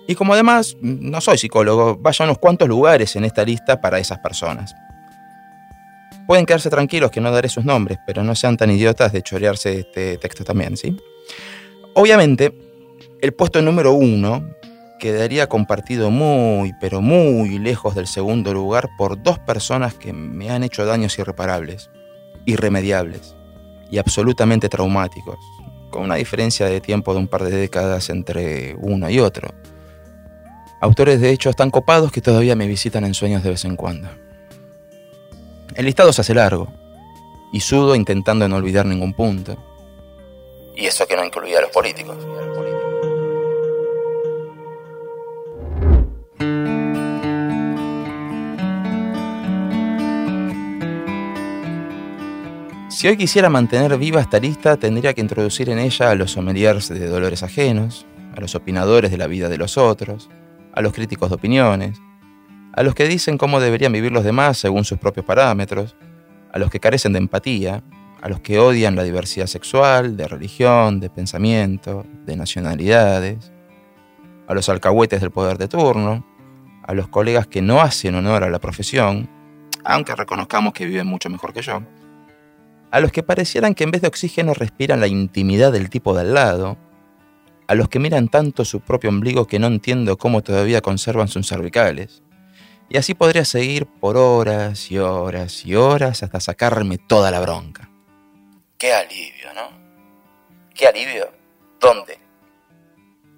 Y 0.09 0.17
como 0.17 0.33
además 0.33 0.77
no 0.81 1.21
soy 1.21 1.39
psicólogo, 1.39 1.97
vaya 1.97 2.25
unos 2.25 2.39
cuantos 2.39 2.67
lugares 2.67 3.15
en 3.15 3.25
esta 3.25 3.45
lista 3.45 3.81
para 3.81 4.01
esas 4.01 4.19
personas. 4.19 4.75
Pueden 6.27 6.45
quedarse 6.45 6.71
tranquilos 6.71 7.13
que 7.13 7.21
no 7.21 7.31
daré 7.31 7.49
sus 7.49 7.65
nombres, 7.65 8.01
pero 8.05 8.25
no 8.25 8.35
sean 8.35 8.57
tan 8.57 8.69
idiotas 8.69 9.13
de 9.13 9.23
chorearse 9.23 9.79
este 9.79 10.19
texto 10.19 10.43
también, 10.43 10.77
¿sí? 10.77 10.97
Obviamente, 11.95 12.53
el 13.21 13.33
puesto 13.33 13.63
número 13.63 13.93
uno 13.93 14.45
quedaría 14.99 15.49
compartido 15.49 16.11
muy, 16.11 16.73
pero 16.81 17.01
muy 17.01 17.61
lejos 17.61 17.95
del 17.95 18.09
segundo 18.09 18.53
lugar 18.53 18.89
por 18.99 19.23
dos 19.23 19.39
personas 19.39 19.95
que 19.95 20.13
me 20.13 20.51
han 20.51 20.65
hecho 20.65 20.85
daños 20.85 21.17
irreparables, 21.17 21.91
irremediables 22.45 23.37
y 23.91 23.99
absolutamente 23.99 24.69
traumáticos, 24.69 25.39
con 25.91 26.03
una 26.03 26.17
diferencia 26.17 26.67
de 26.67 26.81
tiempo 26.81 27.13
de 27.13 27.21
un 27.21 27.29
par 27.29 27.45
de 27.45 27.51
décadas 27.51 28.11
entre 28.11 28.75
uno 28.79 29.09
y 29.11 29.19
otro. 29.21 29.49
Autores 30.81 31.21
de 31.21 31.31
hechos 31.31 31.57
tan 31.57 31.71
copados 31.71 32.13
que 32.13 32.21
todavía 32.21 32.57
me 32.57 32.67
visitan 32.67 33.05
en 33.05 33.15
sueños 33.15 33.43
de 33.43 33.51
vez 33.51 33.65
en 33.65 33.77
cuando. 33.77 34.09
El 35.75 35.87
listado 35.87 36.13
se 36.13 36.21
hace 36.21 36.35
largo, 36.35 36.69
y 37.53 37.61
sudo 37.61 37.95
intentando 37.95 38.49
no 38.49 38.57
olvidar 38.57 38.87
ningún 38.87 39.15
punto. 39.15 39.57
Y 40.75 40.87
eso 40.87 41.07
que 41.07 41.17
no 41.17 41.25
incluía 41.25 41.59
a 41.59 41.63
los 41.63 41.71
políticos. 41.71 42.17
Si 53.07 53.11
hoy 53.11 53.17
quisiera 53.17 53.49
mantener 53.49 53.97
viva 53.99 54.21
esta 54.21 54.41
lista, 54.41 54.77
tendría 54.79 55.15
que 55.15 55.21
introducir 55.21 55.71
en 55.71 55.79
ella 55.79 56.11
a 56.11 56.17
los 56.17 56.33
sommeliers 56.33 56.89
de 56.89 57.07
dolores 57.07 57.45
ajenos, 57.45 58.05
a 58.37 58.41
los 58.41 58.57
opinadores 58.57 59.13
de 59.13 59.17
la 59.17 59.29
vida 59.29 59.49
de 59.49 59.59
los 59.59 59.79
otros, 59.79 60.29
a 60.73 60.83
los 60.83 60.93
críticos 60.93 61.29
de 61.29 61.37
opiniones, 61.37 62.01
a 62.73 62.83
los 62.83 62.97
que 62.97 63.07
dicen 63.07 63.39
cómo 63.39 63.61
deberían 63.61 63.93
vivir 63.93 64.11
los 64.11 64.25
demás 64.25 64.59
según 64.59 64.85
sus 64.85 64.99
propios 64.99 65.25
parámetros, 65.25 65.95
a 66.53 66.59
los 66.59 66.69
que 66.69 66.81
carecen 66.81 67.13
de 67.13 67.21
empatía, 67.21 67.85
a 68.23 68.29
los 68.29 68.41
que 68.41 68.59
odian 68.59 68.97
la 68.97 69.05
diversidad 69.05 69.47
sexual, 69.47 70.17
de 70.17 70.27
religión, 70.27 70.99
de 70.99 71.09
pensamiento, 71.09 72.05
de 72.25 72.37
nacionalidades, 72.37 73.53
a 74.49 74.55
los 74.55 74.69
alcahuetes 74.69 75.21
del 75.21 75.31
poder 75.31 75.59
de 75.59 75.69
turno, 75.69 76.27
a 76.83 76.93
los 76.93 77.07
colegas 77.07 77.47
que 77.47 77.63
no 77.63 77.81
hacen 77.81 78.17
honor 78.17 78.43
a 78.43 78.51
la 78.51 78.59
profesión, 78.59 79.31
aunque 79.85 80.17
reconozcamos 80.17 80.73
que 80.73 80.87
viven 80.87 81.07
mucho 81.07 81.31
mejor 81.31 81.53
que 81.53 81.63
yo, 81.63 81.83
a 82.91 83.01
los 83.01 83.13
que 83.13 83.23
parecieran 83.23 83.75
que 83.75 83.85
en 83.85 83.91
vez 83.91 84.03
de 84.03 84.09
oxígeno 84.09 84.55
respiran 84.55 85.01
la 85.01 85.07
intimidad 85.07 85.73
del 85.73 85.91
tipo 85.91 86.15
de 86.15 86.23
al 86.23 86.35
lado, 86.35 86.79
a 87.67 87.75
los 87.75 87.89
que 87.89 87.99
miran 87.99 88.29
tanto 88.29 88.65
su 88.65 88.81
propio 88.81 89.11
ombligo 89.11 89.47
que 89.47 89.59
no 89.59 89.67
entiendo 89.67 90.17
cómo 90.17 90.43
todavía 90.43 90.81
conservan 90.81 91.29
sus 91.29 91.49
cervicales. 91.49 92.23
Y 92.89 92.99
así 92.99 93.15
podría 93.15 93.45
seguir 93.45 93.87
por 93.87 94.17
horas 94.17 94.91
y 94.93 94.99
horas 94.99 95.67
y 95.67 95.75
horas 95.75 96.23
hasta 96.23 96.39
sacarme 96.39 96.99
toda 96.99 97.31
la 97.33 97.41
bronca. 97.41 97.91
Qué 98.79 98.93
alivio, 98.93 99.53
¿no? 99.55 99.77
Qué 100.73 100.87
alivio. 100.87 101.33
¿Dónde? 101.81 102.19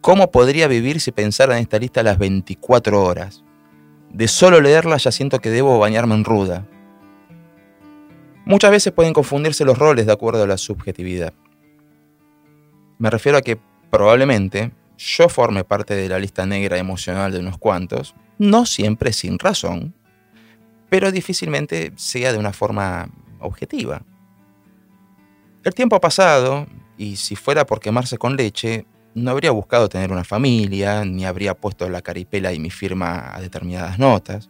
¿Cómo 0.00 0.30
podría 0.30 0.68
vivir 0.68 1.00
si 1.00 1.12
pensara 1.12 1.56
en 1.56 1.62
esta 1.62 1.78
lista 1.78 2.02
las 2.02 2.18
24 2.18 3.02
horas? 3.02 3.42
De 4.10 4.28
solo 4.28 4.60
leerla 4.60 4.96
ya 4.96 5.12
siento 5.12 5.38
que 5.38 5.50
debo 5.50 5.78
bañarme 5.78 6.14
en 6.14 6.24
ruda, 6.24 6.66
Muchas 8.48 8.70
veces 8.70 8.94
pueden 8.94 9.12
confundirse 9.12 9.66
los 9.66 9.76
roles 9.76 10.06
de 10.06 10.12
acuerdo 10.12 10.42
a 10.42 10.46
la 10.46 10.56
subjetividad. 10.56 11.34
Me 12.98 13.10
refiero 13.10 13.36
a 13.36 13.42
que 13.42 13.60
probablemente 13.90 14.72
yo 14.96 15.28
forme 15.28 15.64
parte 15.64 15.94
de 15.94 16.08
la 16.08 16.18
lista 16.18 16.46
negra 16.46 16.78
emocional 16.78 17.30
de 17.30 17.40
unos 17.40 17.58
cuantos, 17.58 18.14
no 18.38 18.64
siempre 18.64 19.12
sin 19.12 19.38
razón, 19.38 19.94
pero 20.88 21.12
difícilmente 21.12 21.92
sea 21.96 22.32
de 22.32 22.38
una 22.38 22.54
forma 22.54 23.10
objetiva. 23.38 24.00
El 25.62 25.74
tiempo 25.74 25.96
ha 25.96 26.00
pasado, 26.00 26.66
y 26.96 27.16
si 27.16 27.36
fuera 27.36 27.66
por 27.66 27.80
quemarse 27.80 28.16
con 28.16 28.34
leche, 28.34 28.86
no 29.14 29.30
habría 29.30 29.50
buscado 29.50 29.90
tener 29.90 30.10
una 30.10 30.24
familia, 30.24 31.04
ni 31.04 31.26
habría 31.26 31.52
puesto 31.52 31.86
la 31.90 32.00
caripela 32.00 32.54
y 32.54 32.60
mi 32.60 32.70
firma 32.70 33.30
a 33.36 33.42
determinadas 33.42 33.98
notas 33.98 34.48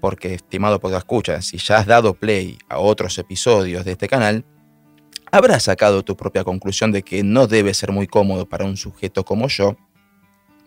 porque, 0.00 0.34
estimado 0.34 0.80
escuchar, 0.96 1.42
si 1.42 1.58
ya 1.58 1.78
has 1.78 1.86
dado 1.86 2.14
play 2.14 2.58
a 2.68 2.78
otros 2.78 3.18
episodios 3.18 3.84
de 3.84 3.92
este 3.92 4.08
canal, 4.08 4.44
habrás 5.30 5.64
sacado 5.64 6.02
tu 6.02 6.16
propia 6.16 6.44
conclusión 6.44 6.92
de 6.92 7.02
que 7.02 7.22
no 7.22 7.46
debe 7.46 7.74
ser 7.74 7.92
muy 7.92 8.06
cómodo 8.06 8.48
para 8.48 8.64
un 8.64 8.76
sujeto 8.76 9.24
como 9.24 9.48
yo 9.48 9.76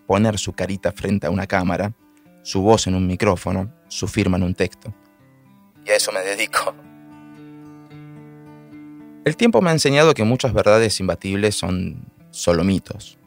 poner 0.07 0.37
su 0.37 0.53
carita 0.53 0.91
frente 0.91 1.27
a 1.27 1.31
una 1.31 1.47
cámara, 1.47 1.93
su 2.43 2.61
voz 2.61 2.87
en 2.87 2.95
un 2.95 3.07
micrófono, 3.07 3.73
su 3.87 4.07
firma 4.07 4.37
en 4.37 4.43
un 4.43 4.53
texto. 4.53 4.93
Y 5.85 5.89
a 5.89 5.95
eso 5.95 6.11
me 6.11 6.21
dedico. 6.21 6.75
El 9.25 9.37
tiempo 9.37 9.61
me 9.61 9.69
ha 9.69 9.73
enseñado 9.73 10.13
que 10.13 10.23
muchas 10.23 10.53
verdades 10.53 10.99
imbatibles 10.99 11.55
son 11.55 12.11
solo 12.31 12.63
mitos, 12.63 13.17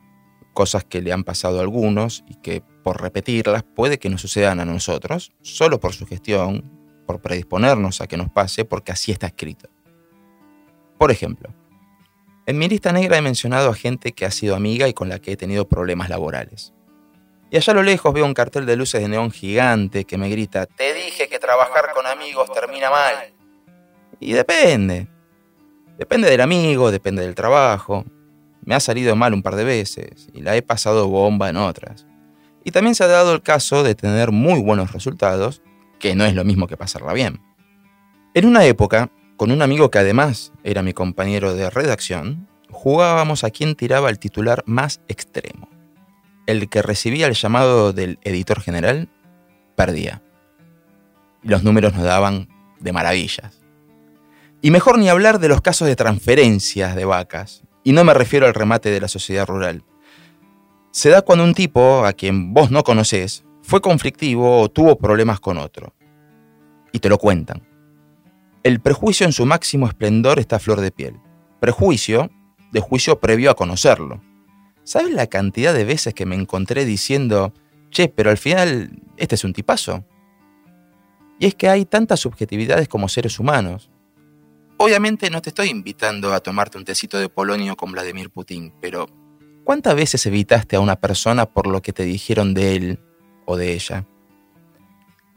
cosas 0.52 0.84
que 0.84 1.00
le 1.00 1.12
han 1.12 1.24
pasado 1.24 1.58
a 1.58 1.62
algunos 1.62 2.22
y 2.28 2.34
que 2.34 2.62
por 2.86 3.02
repetirlas 3.02 3.64
puede 3.64 3.98
que 3.98 4.08
nos 4.08 4.20
sucedan 4.20 4.60
a 4.60 4.64
nosotros, 4.64 5.32
solo 5.42 5.80
por 5.80 5.92
su 5.92 6.06
gestión, 6.06 6.62
por 7.04 7.20
predisponernos 7.20 8.00
a 8.00 8.06
que 8.06 8.16
nos 8.16 8.30
pase, 8.30 8.64
porque 8.64 8.92
así 8.92 9.10
está 9.10 9.26
escrito. 9.26 9.68
Por 10.96 11.10
ejemplo, 11.10 11.52
en 12.46 12.56
mi 12.58 12.68
lista 12.68 12.92
negra 12.92 13.18
he 13.18 13.22
mencionado 13.22 13.70
a 13.70 13.74
gente 13.74 14.12
que 14.12 14.24
ha 14.24 14.30
sido 14.30 14.54
amiga 14.54 14.86
y 14.86 14.94
con 14.94 15.08
la 15.08 15.18
que 15.18 15.32
he 15.32 15.36
tenido 15.36 15.68
problemas 15.68 16.08
laborales. 16.10 16.74
Y 17.50 17.56
allá 17.56 17.72
a 17.72 17.74
lo 17.74 17.82
lejos 17.82 18.14
veo 18.14 18.24
un 18.24 18.34
cartel 18.34 18.66
de 18.66 18.76
luces 18.76 19.00
de 19.00 19.08
neón 19.08 19.32
gigante 19.32 20.04
que 20.04 20.16
me 20.16 20.28
grita, 20.28 20.66
te 20.66 20.94
dije 20.94 21.28
que 21.28 21.40
trabajar 21.40 21.86
con 21.92 22.06
amigos 22.06 22.52
termina 22.52 22.88
mal. 22.88 23.34
Y 24.20 24.32
depende. 24.32 25.08
Depende 25.98 26.30
del 26.30 26.40
amigo, 26.40 26.92
depende 26.92 27.22
del 27.22 27.34
trabajo. 27.34 28.04
Me 28.62 28.76
ha 28.76 28.80
salido 28.80 29.16
mal 29.16 29.34
un 29.34 29.42
par 29.42 29.56
de 29.56 29.64
veces 29.64 30.28
y 30.32 30.42
la 30.42 30.54
he 30.54 30.62
pasado 30.62 31.08
bomba 31.08 31.48
en 31.48 31.56
otras. 31.56 32.06
Y 32.66 32.72
también 32.72 32.96
se 32.96 33.04
ha 33.04 33.06
dado 33.06 33.32
el 33.32 33.42
caso 33.42 33.84
de 33.84 33.94
tener 33.94 34.32
muy 34.32 34.60
buenos 34.60 34.92
resultados, 34.92 35.62
que 36.00 36.16
no 36.16 36.24
es 36.24 36.34
lo 36.34 36.42
mismo 36.42 36.66
que 36.66 36.76
pasarla 36.76 37.12
bien. 37.12 37.40
En 38.34 38.44
una 38.44 38.64
época, 38.64 39.08
con 39.36 39.52
un 39.52 39.62
amigo 39.62 39.88
que 39.88 40.00
además 40.00 40.52
era 40.64 40.82
mi 40.82 40.92
compañero 40.92 41.54
de 41.54 41.70
redacción, 41.70 42.48
jugábamos 42.68 43.44
a 43.44 43.50
quien 43.50 43.76
tiraba 43.76 44.10
el 44.10 44.18
titular 44.18 44.64
más 44.66 45.00
extremo. 45.06 45.68
El 46.48 46.68
que 46.68 46.82
recibía 46.82 47.28
el 47.28 47.34
llamado 47.34 47.92
del 47.92 48.18
editor 48.24 48.60
general 48.60 49.10
perdía. 49.76 50.20
Los 51.44 51.62
números 51.62 51.94
nos 51.94 52.02
daban 52.02 52.48
de 52.80 52.92
maravillas. 52.92 53.62
Y 54.60 54.72
mejor 54.72 54.98
ni 54.98 55.08
hablar 55.08 55.38
de 55.38 55.46
los 55.46 55.60
casos 55.60 55.86
de 55.86 55.94
transferencias 55.94 56.96
de 56.96 57.04
vacas, 57.04 57.62
y 57.84 57.92
no 57.92 58.02
me 58.02 58.12
refiero 58.12 58.44
al 58.44 58.54
remate 58.54 58.90
de 58.90 59.00
la 59.00 59.06
sociedad 59.06 59.46
rural, 59.46 59.84
se 60.96 61.10
da 61.10 61.20
cuando 61.20 61.44
un 61.44 61.52
tipo 61.52 62.06
a 62.06 62.14
quien 62.14 62.54
vos 62.54 62.70
no 62.70 62.82
conocés 62.82 63.44
fue 63.60 63.82
conflictivo 63.82 64.62
o 64.62 64.70
tuvo 64.70 64.96
problemas 64.96 65.40
con 65.40 65.58
otro. 65.58 65.94
Y 66.90 67.00
te 67.00 67.10
lo 67.10 67.18
cuentan. 67.18 67.68
El 68.62 68.80
prejuicio 68.80 69.26
en 69.26 69.34
su 69.34 69.44
máximo 69.44 69.86
esplendor 69.86 70.38
está 70.38 70.56
a 70.56 70.58
flor 70.58 70.80
de 70.80 70.90
piel. 70.90 71.20
Prejuicio 71.60 72.30
de 72.72 72.80
juicio 72.80 73.20
previo 73.20 73.50
a 73.50 73.54
conocerlo. 73.54 74.22
¿Sabes 74.84 75.12
la 75.12 75.26
cantidad 75.26 75.74
de 75.74 75.84
veces 75.84 76.14
que 76.14 76.24
me 76.24 76.34
encontré 76.34 76.86
diciendo, 76.86 77.52
che, 77.90 78.08
pero 78.08 78.30
al 78.30 78.38
final 78.38 79.02
este 79.18 79.34
es 79.34 79.44
un 79.44 79.52
tipazo? 79.52 80.02
Y 81.38 81.44
es 81.44 81.54
que 81.54 81.68
hay 81.68 81.84
tantas 81.84 82.20
subjetividades 82.20 82.88
como 82.88 83.10
seres 83.10 83.38
humanos. 83.38 83.90
Obviamente 84.78 85.28
no 85.28 85.42
te 85.42 85.50
estoy 85.50 85.68
invitando 85.68 86.32
a 86.32 86.40
tomarte 86.40 86.78
un 86.78 86.86
tecito 86.86 87.18
de 87.18 87.28
polonio 87.28 87.76
con 87.76 87.92
Vladimir 87.92 88.30
Putin, 88.30 88.72
pero 88.80 89.10
¿Cuántas 89.66 89.96
veces 89.96 90.24
evitaste 90.26 90.76
a 90.76 90.80
una 90.80 90.94
persona 90.94 91.44
por 91.44 91.66
lo 91.66 91.82
que 91.82 91.92
te 91.92 92.04
dijeron 92.04 92.54
de 92.54 92.76
él 92.76 93.00
o 93.46 93.56
de 93.56 93.72
ella? 93.72 94.06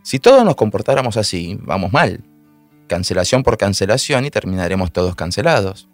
Si 0.03 0.19
todos 0.19 0.45
nos 0.45 0.55
comportáramos 0.55 1.17
así, 1.17 1.57
vamos 1.63 1.91
mal. 1.91 2.23
Cancelación 2.85 3.41
por 3.41 3.57
cancelación 3.57 4.25
y 4.25 4.29
terminaremos 4.29 4.91
todos 4.91 5.15
cancelados. 5.15 5.89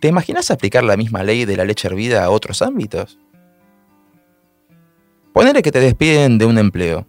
¿Te 0.00 0.08
imaginas 0.08 0.50
aplicar 0.50 0.82
la 0.82 0.96
misma 0.96 1.22
ley 1.22 1.44
de 1.44 1.58
la 1.58 1.66
leche 1.66 1.88
hervida 1.88 2.24
a 2.24 2.30
otros 2.30 2.62
ámbitos? 2.62 3.18
Ponele 5.34 5.60
que 5.60 5.72
te 5.72 5.80
despiden 5.80 6.38
de 6.38 6.46
un 6.46 6.56
empleo. 6.56 7.06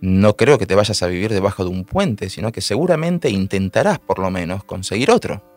No 0.00 0.34
creo 0.34 0.58
que 0.58 0.66
te 0.66 0.74
vayas 0.74 1.04
a 1.04 1.06
vivir 1.06 1.32
debajo 1.32 1.62
de 1.62 1.70
un 1.70 1.84
puente, 1.84 2.28
sino 2.28 2.50
que 2.50 2.62
seguramente 2.62 3.30
intentarás 3.30 4.00
por 4.00 4.18
lo 4.18 4.28
menos 4.32 4.64
conseguir 4.64 5.12
otro. 5.12 5.49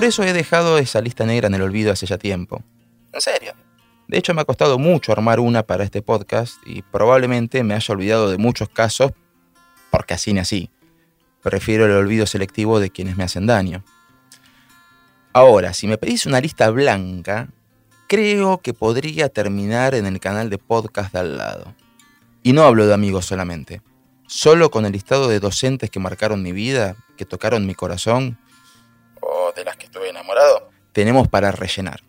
Por 0.00 0.06
eso 0.06 0.24
he 0.24 0.32
dejado 0.32 0.78
esa 0.78 1.02
lista 1.02 1.26
negra 1.26 1.48
en 1.48 1.54
el 1.54 1.60
olvido 1.60 1.92
hace 1.92 2.06
ya 2.06 2.16
tiempo. 2.16 2.64
En 3.12 3.20
serio. 3.20 3.52
De 4.08 4.16
hecho, 4.16 4.32
me 4.32 4.40
ha 4.40 4.46
costado 4.46 4.78
mucho 4.78 5.12
armar 5.12 5.40
una 5.40 5.62
para 5.62 5.84
este 5.84 6.00
podcast 6.00 6.54
y 6.64 6.80
probablemente 6.80 7.62
me 7.64 7.74
haya 7.74 7.92
olvidado 7.92 8.30
de 8.30 8.38
muchos 8.38 8.70
casos 8.70 9.12
porque 9.90 10.14
así 10.14 10.32
ni 10.32 10.40
así. 10.40 10.70
Prefiero 11.42 11.84
el 11.84 11.92
olvido 11.92 12.24
selectivo 12.24 12.80
de 12.80 12.88
quienes 12.88 13.18
me 13.18 13.24
hacen 13.24 13.46
daño. 13.46 13.84
Ahora, 15.34 15.74
si 15.74 15.86
me 15.86 15.98
pedís 15.98 16.24
una 16.24 16.40
lista 16.40 16.70
blanca, 16.70 17.48
creo 18.08 18.62
que 18.62 18.72
podría 18.72 19.28
terminar 19.28 19.94
en 19.94 20.06
el 20.06 20.18
canal 20.18 20.48
de 20.48 20.56
podcast 20.56 21.12
de 21.12 21.18
al 21.18 21.36
lado. 21.36 21.74
Y 22.42 22.54
no 22.54 22.62
hablo 22.62 22.86
de 22.86 22.94
amigos 22.94 23.26
solamente. 23.26 23.82
Solo 24.26 24.70
con 24.70 24.86
el 24.86 24.92
listado 24.92 25.28
de 25.28 25.40
docentes 25.40 25.90
que 25.90 26.00
marcaron 26.00 26.42
mi 26.42 26.52
vida, 26.52 26.96
que 27.18 27.26
tocaron 27.26 27.66
mi 27.66 27.74
corazón 27.74 28.38
de 29.54 29.64
las 29.64 29.76
que 29.76 29.86
estuve 29.86 30.08
enamorado, 30.08 30.70
tenemos 30.92 31.28
para 31.28 31.52
rellenar. 31.52 32.00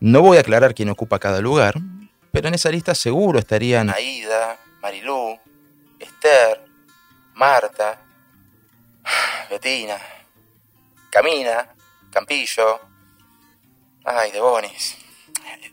No 0.00 0.22
voy 0.22 0.36
a 0.36 0.40
aclarar 0.40 0.74
quién 0.74 0.90
ocupa 0.90 1.18
cada 1.18 1.40
lugar, 1.40 1.74
pero 2.30 2.48
en 2.48 2.54
esa 2.54 2.70
lista 2.70 2.94
seguro 2.94 3.38
estarían 3.38 3.90
Aida, 3.90 4.58
Marilú, 4.80 5.38
Esther, 5.98 6.64
Marta, 7.34 8.00
Betina, 9.50 9.98
Camina, 11.10 11.68
Campillo, 12.10 12.80
ay, 14.04 14.30
de 14.30 14.40
Bonis, 14.40 14.96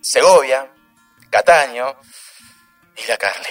Segovia, 0.01 0.72
Cataño 1.29 1.95
y 2.98 3.07
la 3.07 3.17
Carly. 3.17 3.45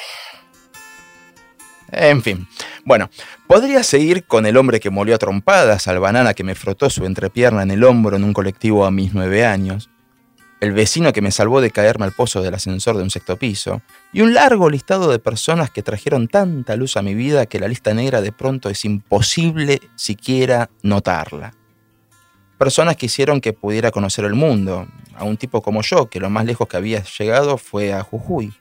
En 1.89 2.23
fin, 2.23 2.49
bueno, 2.85 3.11
podría 3.47 3.83
seguir 3.83 4.25
con 4.25 4.47
el 4.47 4.57
hombre 4.57 4.81
que 4.81 4.91
molió 4.91 5.15
a 5.15 5.19
trompadas 5.19 5.87
al 5.87 6.01
banana 6.01 6.35
que 6.35 6.45
me 6.45 6.55
frotó 6.55 6.91
su 6.91 7.05
entrepierna 7.05 7.63
en 7.63 7.71
el 7.71 7.85
hombro 7.85 8.17
en 8.17 8.25
un 8.25 8.33
colectivo 8.33 8.85
a 8.85 8.91
mis 8.91 9.15
nueve 9.15 9.45
años, 9.45 9.91
el 10.61 10.73
vecino 10.73 11.13
que 11.13 11.21
me 11.21 11.31
salvó 11.31 11.61
de 11.61 11.71
caerme 11.71 12.07
al 12.07 12.13
pozo 12.13 12.41
del 12.41 12.55
ascensor 12.55 12.97
de 12.97 13.03
un 13.03 13.11
sexto 13.11 13.37
piso, 13.37 13.83
y 14.13 14.23
un 14.23 14.33
largo 14.33 14.71
listado 14.71 15.11
de 15.11 15.19
personas 15.19 15.71
que 15.71 15.83
trajeron 15.83 16.27
tanta 16.27 16.75
luz 16.77 16.97
a 16.97 17.03
mi 17.03 17.15
vida 17.15 17.47
que 17.47 17.61
la 17.61 17.69
lista 17.69 17.93
negra 17.93 18.23
de 18.23 18.33
pronto 18.33 18.71
es 18.71 18.85
imposible 18.85 19.81
siquiera 19.95 20.71
notarla. 20.83 21.53
Personas 22.57 22.97
que 22.97 23.07
hicieron 23.07 23.41
que 23.41 23.53
pudiera 23.53 23.91
conocer 23.91 24.25
el 24.25 24.35
mundo, 24.35 24.89
a 25.15 25.25
un 25.25 25.37
tipo 25.37 25.61
como 25.61 25.83
yo, 25.83 26.09
que 26.09 26.21
lo 26.21 26.31
más 26.31 26.47
lejos 26.47 26.67
que 26.67 26.77
había 26.77 27.03
llegado 27.03 27.59
fue 27.59 27.93
a 27.93 28.03
Jujuy. 28.03 28.53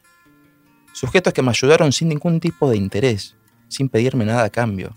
Sujetos 0.93 1.33
que 1.33 1.41
me 1.41 1.49
ayudaron 1.49 1.91
sin 1.91 2.09
ningún 2.09 2.39
tipo 2.39 2.69
de 2.69 2.77
interés, 2.77 3.35
sin 3.67 3.89
pedirme 3.89 4.25
nada 4.25 4.43
a 4.43 4.49
cambio. 4.51 4.95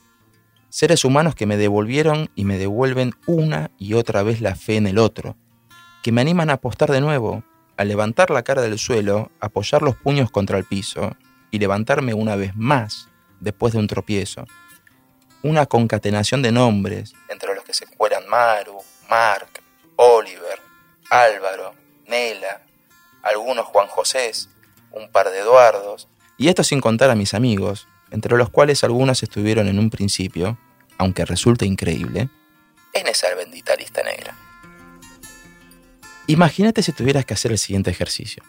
Seres 0.69 1.05
humanos 1.07 1.35
que 1.35 1.47
me 1.47 1.57
devolvieron 1.57 2.31
y 2.35 2.45
me 2.45 2.59
devuelven 2.59 3.15
una 3.27 3.71
y 3.79 3.95
otra 3.95 4.23
vez 4.23 4.43
la 4.43 4.55
fe 4.55 4.77
en 4.77 4.87
el 4.87 4.99
otro, 4.99 5.37
que 6.03 6.13
me 6.13 6.21
animan 6.21 6.51
a 6.51 6.55
apostar 6.55 6.91
de 6.93 7.01
nuevo, 7.01 7.43
a 7.79 7.85
levantar 7.85 8.31
la 8.31 8.43
cara 8.43 8.61
del 8.61 8.79
suelo, 8.79 9.31
apoyar 9.41 9.81
los 9.81 9.97
puños 9.97 10.31
contra 10.31 10.59
el 10.59 10.65
piso 10.65 11.17
y 11.51 11.59
levantarme 11.59 12.13
una 12.13 12.37
vez 12.37 12.55
más 12.55 13.09
después 13.41 13.73
de 13.73 13.79
un 13.79 13.87
tropiezo. 13.87 14.47
Una 15.43 15.65
concatenación 15.65 16.43
de 16.43 16.53
nombres, 16.53 17.15
entre 17.31 17.55
los 17.55 17.65
que 17.65 17.73
se 17.73 17.87
cuelan 17.87 18.29
Maru, 18.29 18.79
Mark, 19.09 19.63
Oliver, 19.97 20.61
Álvaro, 21.11 21.75
Nela, 22.07 22.63
algunos 23.23 23.65
Juan 23.67 23.87
Josés, 23.87 24.51
un 24.93 25.11
par 25.11 25.31
de 25.31 25.39
Eduardos, 25.39 26.09
y 26.39 26.49
esto 26.49 26.65
sin 26.65 26.81
contar 26.81 27.11
a 27.11 27.15
mis 27.15 27.35
amigos, 27.35 27.89
entre 28.11 28.37
los 28.37 28.51
cuales 28.51 28.85
algunos 28.85 29.23
estuvieron 29.23 29.69
en 29.69 29.79
un 29.79 29.91
principio, 29.91 30.59
aunque 30.99 31.25
resulte 31.25 31.67
increíble, 31.67 32.29
en 32.93 33.07
esa 33.07 33.35
bendita 33.35 33.77
lista 33.77 34.03
negra. 34.03 34.35
Imagínate 36.29 36.83
si 36.83 36.93
tuvieras 36.93 37.25
que 37.25 37.35
hacer 37.35 37.53
el 37.53 37.59
siguiente 37.59 37.91
ejercicio. 37.91 38.43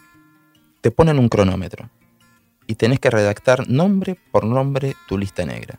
Te 0.80 0.90
ponen 0.90 1.18
un 1.18 1.28
cronómetro 1.28 1.90
y 2.66 2.74
tenés 2.74 2.98
que 2.98 3.10
redactar 3.10 3.68
nombre 3.68 4.18
por 4.32 4.44
nombre 4.44 4.96
tu 5.06 5.18
lista 5.18 5.44
negra. 5.44 5.78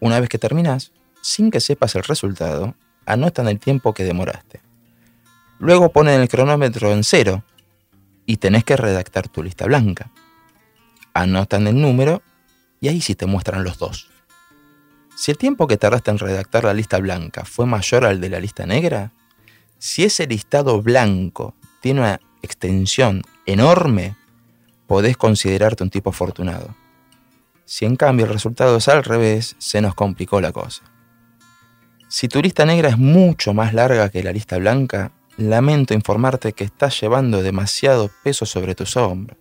Una 0.00 0.18
vez 0.20 0.28
que 0.28 0.38
terminas, 0.38 0.92
sin 1.22 1.50
que 1.50 1.60
sepas 1.60 1.94
el 1.94 2.04
resultado, 2.04 2.74
anotan 3.06 3.48
el 3.48 3.58
tiempo 3.58 3.94
que 3.94 4.04
demoraste. 4.04 4.60
Luego 5.58 5.90
ponen 5.90 6.20
el 6.20 6.28
cronómetro 6.28 6.92
en 6.92 7.04
cero 7.04 7.42
y 8.28 8.36
tenés 8.36 8.62
que 8.62 8.76
redactar 8.76 9.26
tu 9.26 9.42
lista 9.42 9.64
blanca. 9.64 10.10
Anotan 11.14 11.66
el 11.66 11.80
número 11.80 12.22
y 12.78 12.88
ahí 12.88 13.00
sí 13.00 13.14
te 13.14 13.24
muestran 13.24 13.64
los 13.64 13.78
dos. 13.78 14.10
Si 15.16 15.30
el 15.30 15.38
tiempo 15.38 15.66
que 15.66 15.78
tardaste 15.78 16.10
en 16.10 16.18
redactar 16.18 16.64
la 16.64 16.74
lista 16.74 16.98
blanca 16.98 17.46
fue 17.46 17.64
mayor 17.64 18.04
al 18.04 18.20
de 18.20 18.28
la 18.28 18.38
lista 18.38 18.66
negra, 18.66 19.12
si 19.78 20.04
ese 20.04 20.26
listado 20.26 20.82
blanco 20.82 21.54
tiene 21.80 22.00
una 22.00 22.20
extensión 22.42 23.22
enorme, 23.46 24.14
podés 24.86 25.16
considerarte 25.16 25.82
un 25.82 25.90
tipo 25.90 26.10
afortunado. 26.10 26.76
Si 27.64 27.86
en 27.86 27.96
cambio 27.96 28.26
el 28.26 28.32
resultado 28.32 28.76
es 28.76 28.88
al 28.88 29.04
revés, 29.04 29.56
se 29.58 29.80
nos 29.80 29.94
complicó 29.94 30.42
la 30.42 30.52
cosa. 30.52 30.82
Si 32.08 32.28
tu 32.28 32.42
lista 32.42 32.66
negra 32.66 32.90
es 32.90 32.98
mucho 32.98 33.54
más 33.54 33.72
larga 33.72 34.10
que 34.10 34.22
la 34.22 34.32
lista 34.32 34.58
blanca, 34.58 35.12
lamento 35.38 35.94
informarte 35.94 36.52
que 36.52 36.64
estás 36.64 37.00
llevando 37.00 37.42
demasiado 37.42 38.10
peso 38.24 38.44
sobre 38.44 38.74
tus 38.74 38.96
hombros. 38.96 39.38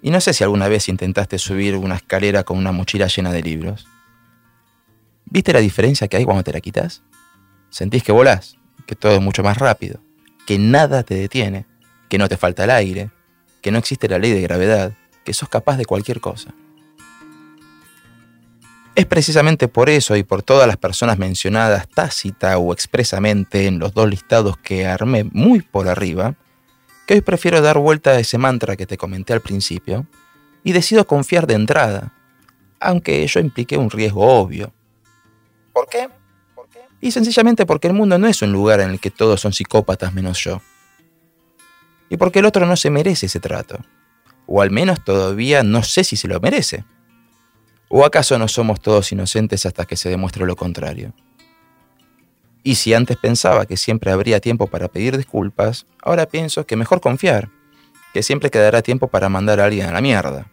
Y 0.00 0.10
no 0.10 0.20
sé 0.20 0.32
si 0.32 0.42
alguna 0.42 0.66
vez 0.66 0.88
intentaste 0.88 1.38
subir 1.38 1.76
una 1.76 1.96
escalera 1.96 2.42
con 2.42 2.58
una 2.58 2.72
mochila 2.72 3.06
llena 3.06 3.32
de 3.32 3.42
libros. 3.42 3.86
¿Viste 5.26 5.52
la 5.52 5.60
diferencia 5.60 6.08
que 6.08 6.16
hay 6.16 6.24
cuando 6.24 6.42
te 6.42 6.52
la 6.52 6.60
quitas? 6.60 7.02
Sentís 7.70 8.02
que 8.02 8.12
volás, 8.12 8.56
que 8.86 8.96
todo 8.96 9.12
es 9.12 9.20
mucho 9.20 9.42
más 9.42 9.58
rápido, 9.58 10.00
que 10.46 10.58
nada 10.58 11.02
te 11.02 11.14
detiene, 11.14 11.66
que 12.08 12.18
no 12.18 12.28
te 12.28 12.38
falta 12.38 12.64
el 12.64 12.70
aire, 12.70 13.10
que 13.60 13.70
no 13.70 13.78
existe 13.78 14.08
la 14.08 14.18
ley 14.18 14.32
de 14.32 14.40
gravedad, 14.40 14.94
que 15.24 15.34
sos 15.34 15.48
capaz 15.48 15.76
de 15.76 15.84
cualquier 15.84 16.20
cosa. 16.20 16.54
Es 18.94 19.06
precisamente 19.06 19.68
por 19.68 19.88
eso 19.88 20.16
y 20.16 20.22
por 20.22 20.42
todas 20.42 20.66
las 20.66 20.76
personas 20.76 21.18
mencionadas 21.18 21.88
tácita 21.88 22.58
o 22.58 22.74
expresamente 22.74 23.66
en 23.66 23.78
los 23.78 23.94
dos 23.94 24.08
listados 24.08 24.58
que 24.58 24.86
armé 24.86 25.24
muy 25.24 25.62
por 25.62 25.88
arriba, 25.88 26.34
que 27.06 27.14
hoy 27.14 27.20
prefiero 27.22 27.62
dar 27.62 27.78
vuelta 27.78 28.10
a 28.10 28.18
ese 28.18 28.36
mantra 28.36 28.76
que 28.76 28.86
te 28.86 28.98
comenté 28.98 29.32
al 29.32 29.40
principio 29.40 30.06
y 30.62 30.72
decido 30.72 31.06
confiar 31.06 31.46
de 31.46 31.54
entrada, 31.54 32.12
aunque 32.80 33.22
ello 33.22 33.40
implique 33.40 33.78
un 33.78 33.90
riesgo 33.90 34.26
obvio. 34.26 34.74
¿Por 35.72 35.88
qué? 35.88 36.10
Y 37.00 37.10
sencillamente 37.10 37.64
porque 37.64 37.88
el 37.88 37.94
mundo 37.94 38.18
no 38.18 38.26
es 38.26 38.42
un 38.42 38.52
lugar 38.52 38.80
en 38.80 38.90
el 38.90 39.00
que 39.00 39.10
todos 39.10 39.40
son 39.40 39.54
psicópatas 39.54 40.12
menos 40.12 40.38
yo. 40.44 40.60
Y 42.10 42.18
porque 42.18 42.40
el 42.40 42.44
otro 42.44 42.66
no 42.66 42.76
se 42.76 42.90
merece 42.90 43.26
ese 43.26 43.40
trato. 43.40 43.78
O 44.46 44.60
al 44.60 44.70
menos 44.70 45.02
todavía 45.02 45.62
no 45.62 45.82
sé 45.82 46.04
si 46.04 46.16
se 46.16 46.28
lo 46.28 46.38
merece. 46.40 46.84
¿O 47.94 48.06
acaso 48.06 48.38
no 48.38 48.48
somos 48.48 48.80
todos 48.80 49.12
inocentes 49.12 49.66
hasta 49.66 49.84
que 49.84 49.98
se 49.98 50.08
demuestre 50.08 50.46
lo 50.46 50.56
contrario? 50.56 51.12
Y 52.62 52.76
si 52.76 52.94
antes 52.94 53.18
pensaba 53.18 53.66
que 53.66 53.76
siempre 53.76 54.10
habría 54.10 54.40
tiempo 54.40 54.66
para 54.66 54.88
pedir 54.88 55.18
disculpas, 55.18 55.86
ahora 56.00 56.24
pienso 56.24 56.64
que 56.64 56.74
mejor 56.74 57.02
confiar, 57.02 57.50
que 58.14 58.22
siempre 58.22 58.48
quedará 58.48 58.80
tiempo 58.80 59.08
para 59.08 59.28
mandar 59.28 59.60
a 59.60 59.66
alguien 59.66 59.88
a 59.88 59.92
la 59.92 60.00
mierda. 60.00 60.46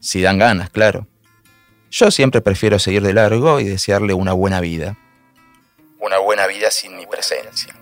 Si 0.00 0.22
dan 0.22 0.38
ganas, 0.38 0.70
claro. 0.70 1.06
Yo 1.88 2.10
siempre 2.10 2.40
prefiero 2.40 2.80
seguir 2.80 3.02
de 3.02 3.12
largo 3.12 3.60
y 3.60 3.64
desearle 3.64 4.12
una 4.12 4.32
buena 4.32 4.60
vida. 4.60 4.98
Una 6.00 6.18
buena 6.18 6.48
vida 6.48 6.72
sin 6.72 6.96
mi 6.96 7.06
presencia. 7.06 7.76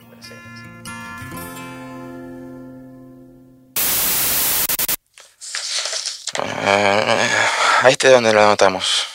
¿A 7.80 7.90
este 7.90 8.08
dónde 8.08 8.32
lo 8.32 8.42
anotamos? 8.42 9.06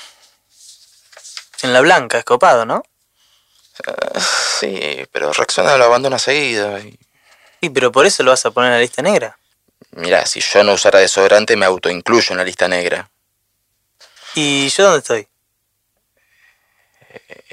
En 1.63 1.73
la 1.73 1.81
blanca, 1.81 2.17
escopado, 2.17 2.65
¿no? 2.65 2.83
Uh, 3.87 4.19
sí, 4.59 5.05
pero 5.11 5.33
Rexona 5.33 5.77
lo 5.77 5.85
abandona 5.85 6.19
seguido. 6.19 6.79
Y... 6.79 6.97
y... 7.61 7.69
pero 7.69 7.91
por 7.91 8.05
eso 8.05 8.23
lo 8.23 8.31
vas 8.31 8.45
a 8.45 8.51
poner 8.51 8.69
en 8.69 8.75
la 8.75 8.81
lista 8.81 9.01
negra. 9.01 9.37
Mira, 9.91 10.25
si 10.25 10.39
yo 10.39 10.63
no 10.63 10.73
usara 10.73 10.99
desodorante 10.99 11.55
me 11.57 11.65
autoincluyo 11.65 12.31
en 12.31 12.37
la 12.37 12.43
lista 12.43 12.67
negra. 12.67 13.09
¿Y 14.35 14.69
yo 14.69 14.83
dónde 14.83 14.99
estoy? 14.99 15.27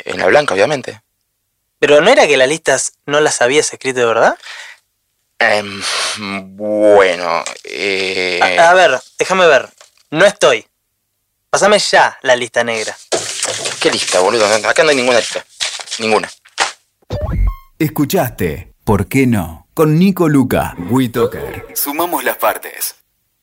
En 0.05 0.19
la 0.19 0.27
blanca, 0.27 0.55
obviamente. 0.55 1.03
Pero 1.79 2.01
¿no 2.01 2.11
era 2.11 2.27
que 2.27 2.37
las 2.37 2.49
listas 2.49 2.93
no 3.07 3.21
las 3.21 3.43
habías 3.43 3.73
escrito 3.73 4.01
de 4.01 4.07
verdad? 4.07 4.39
Em, 5.39 5.83
bueno, 6.57 7.43
eh, 7.65 8.59
A, 8.59 8.71
a 8.71 8.75
ver, 8.75 9.01
déjame 9.19 9.47
ver. 9.47 9.69
No 10.11 10.25
estoy. 10.25 10.67
Pásame 11.51 11.81
ya 11.81 12.17
la 12.23 12.37
lista 12.37 12.63
negra. 12.63 12.97
¿qué 13.81 13.91
lista, 13.91 14.21
boludo? 14.21 14.47
Acá 14.69 14.85
no 14.85 14.91
hay 14.91 14.97
ninguna 14.97 15.19
lista. 15.19 15.45
Ninguna. 15.99 16.31
Escuchaste, 17.77 18.75
¿por 18.85 19.09
qué 19.09 19.27
no? 19.27 19.67
Con 19.75 19.99
Nico 19.99 20.29
Luca, 20.29 20.77
WeToker. 20.91 21.67
Sumamos 21.75 22.23
las 22.23 22.37
partes. 22.37 23.00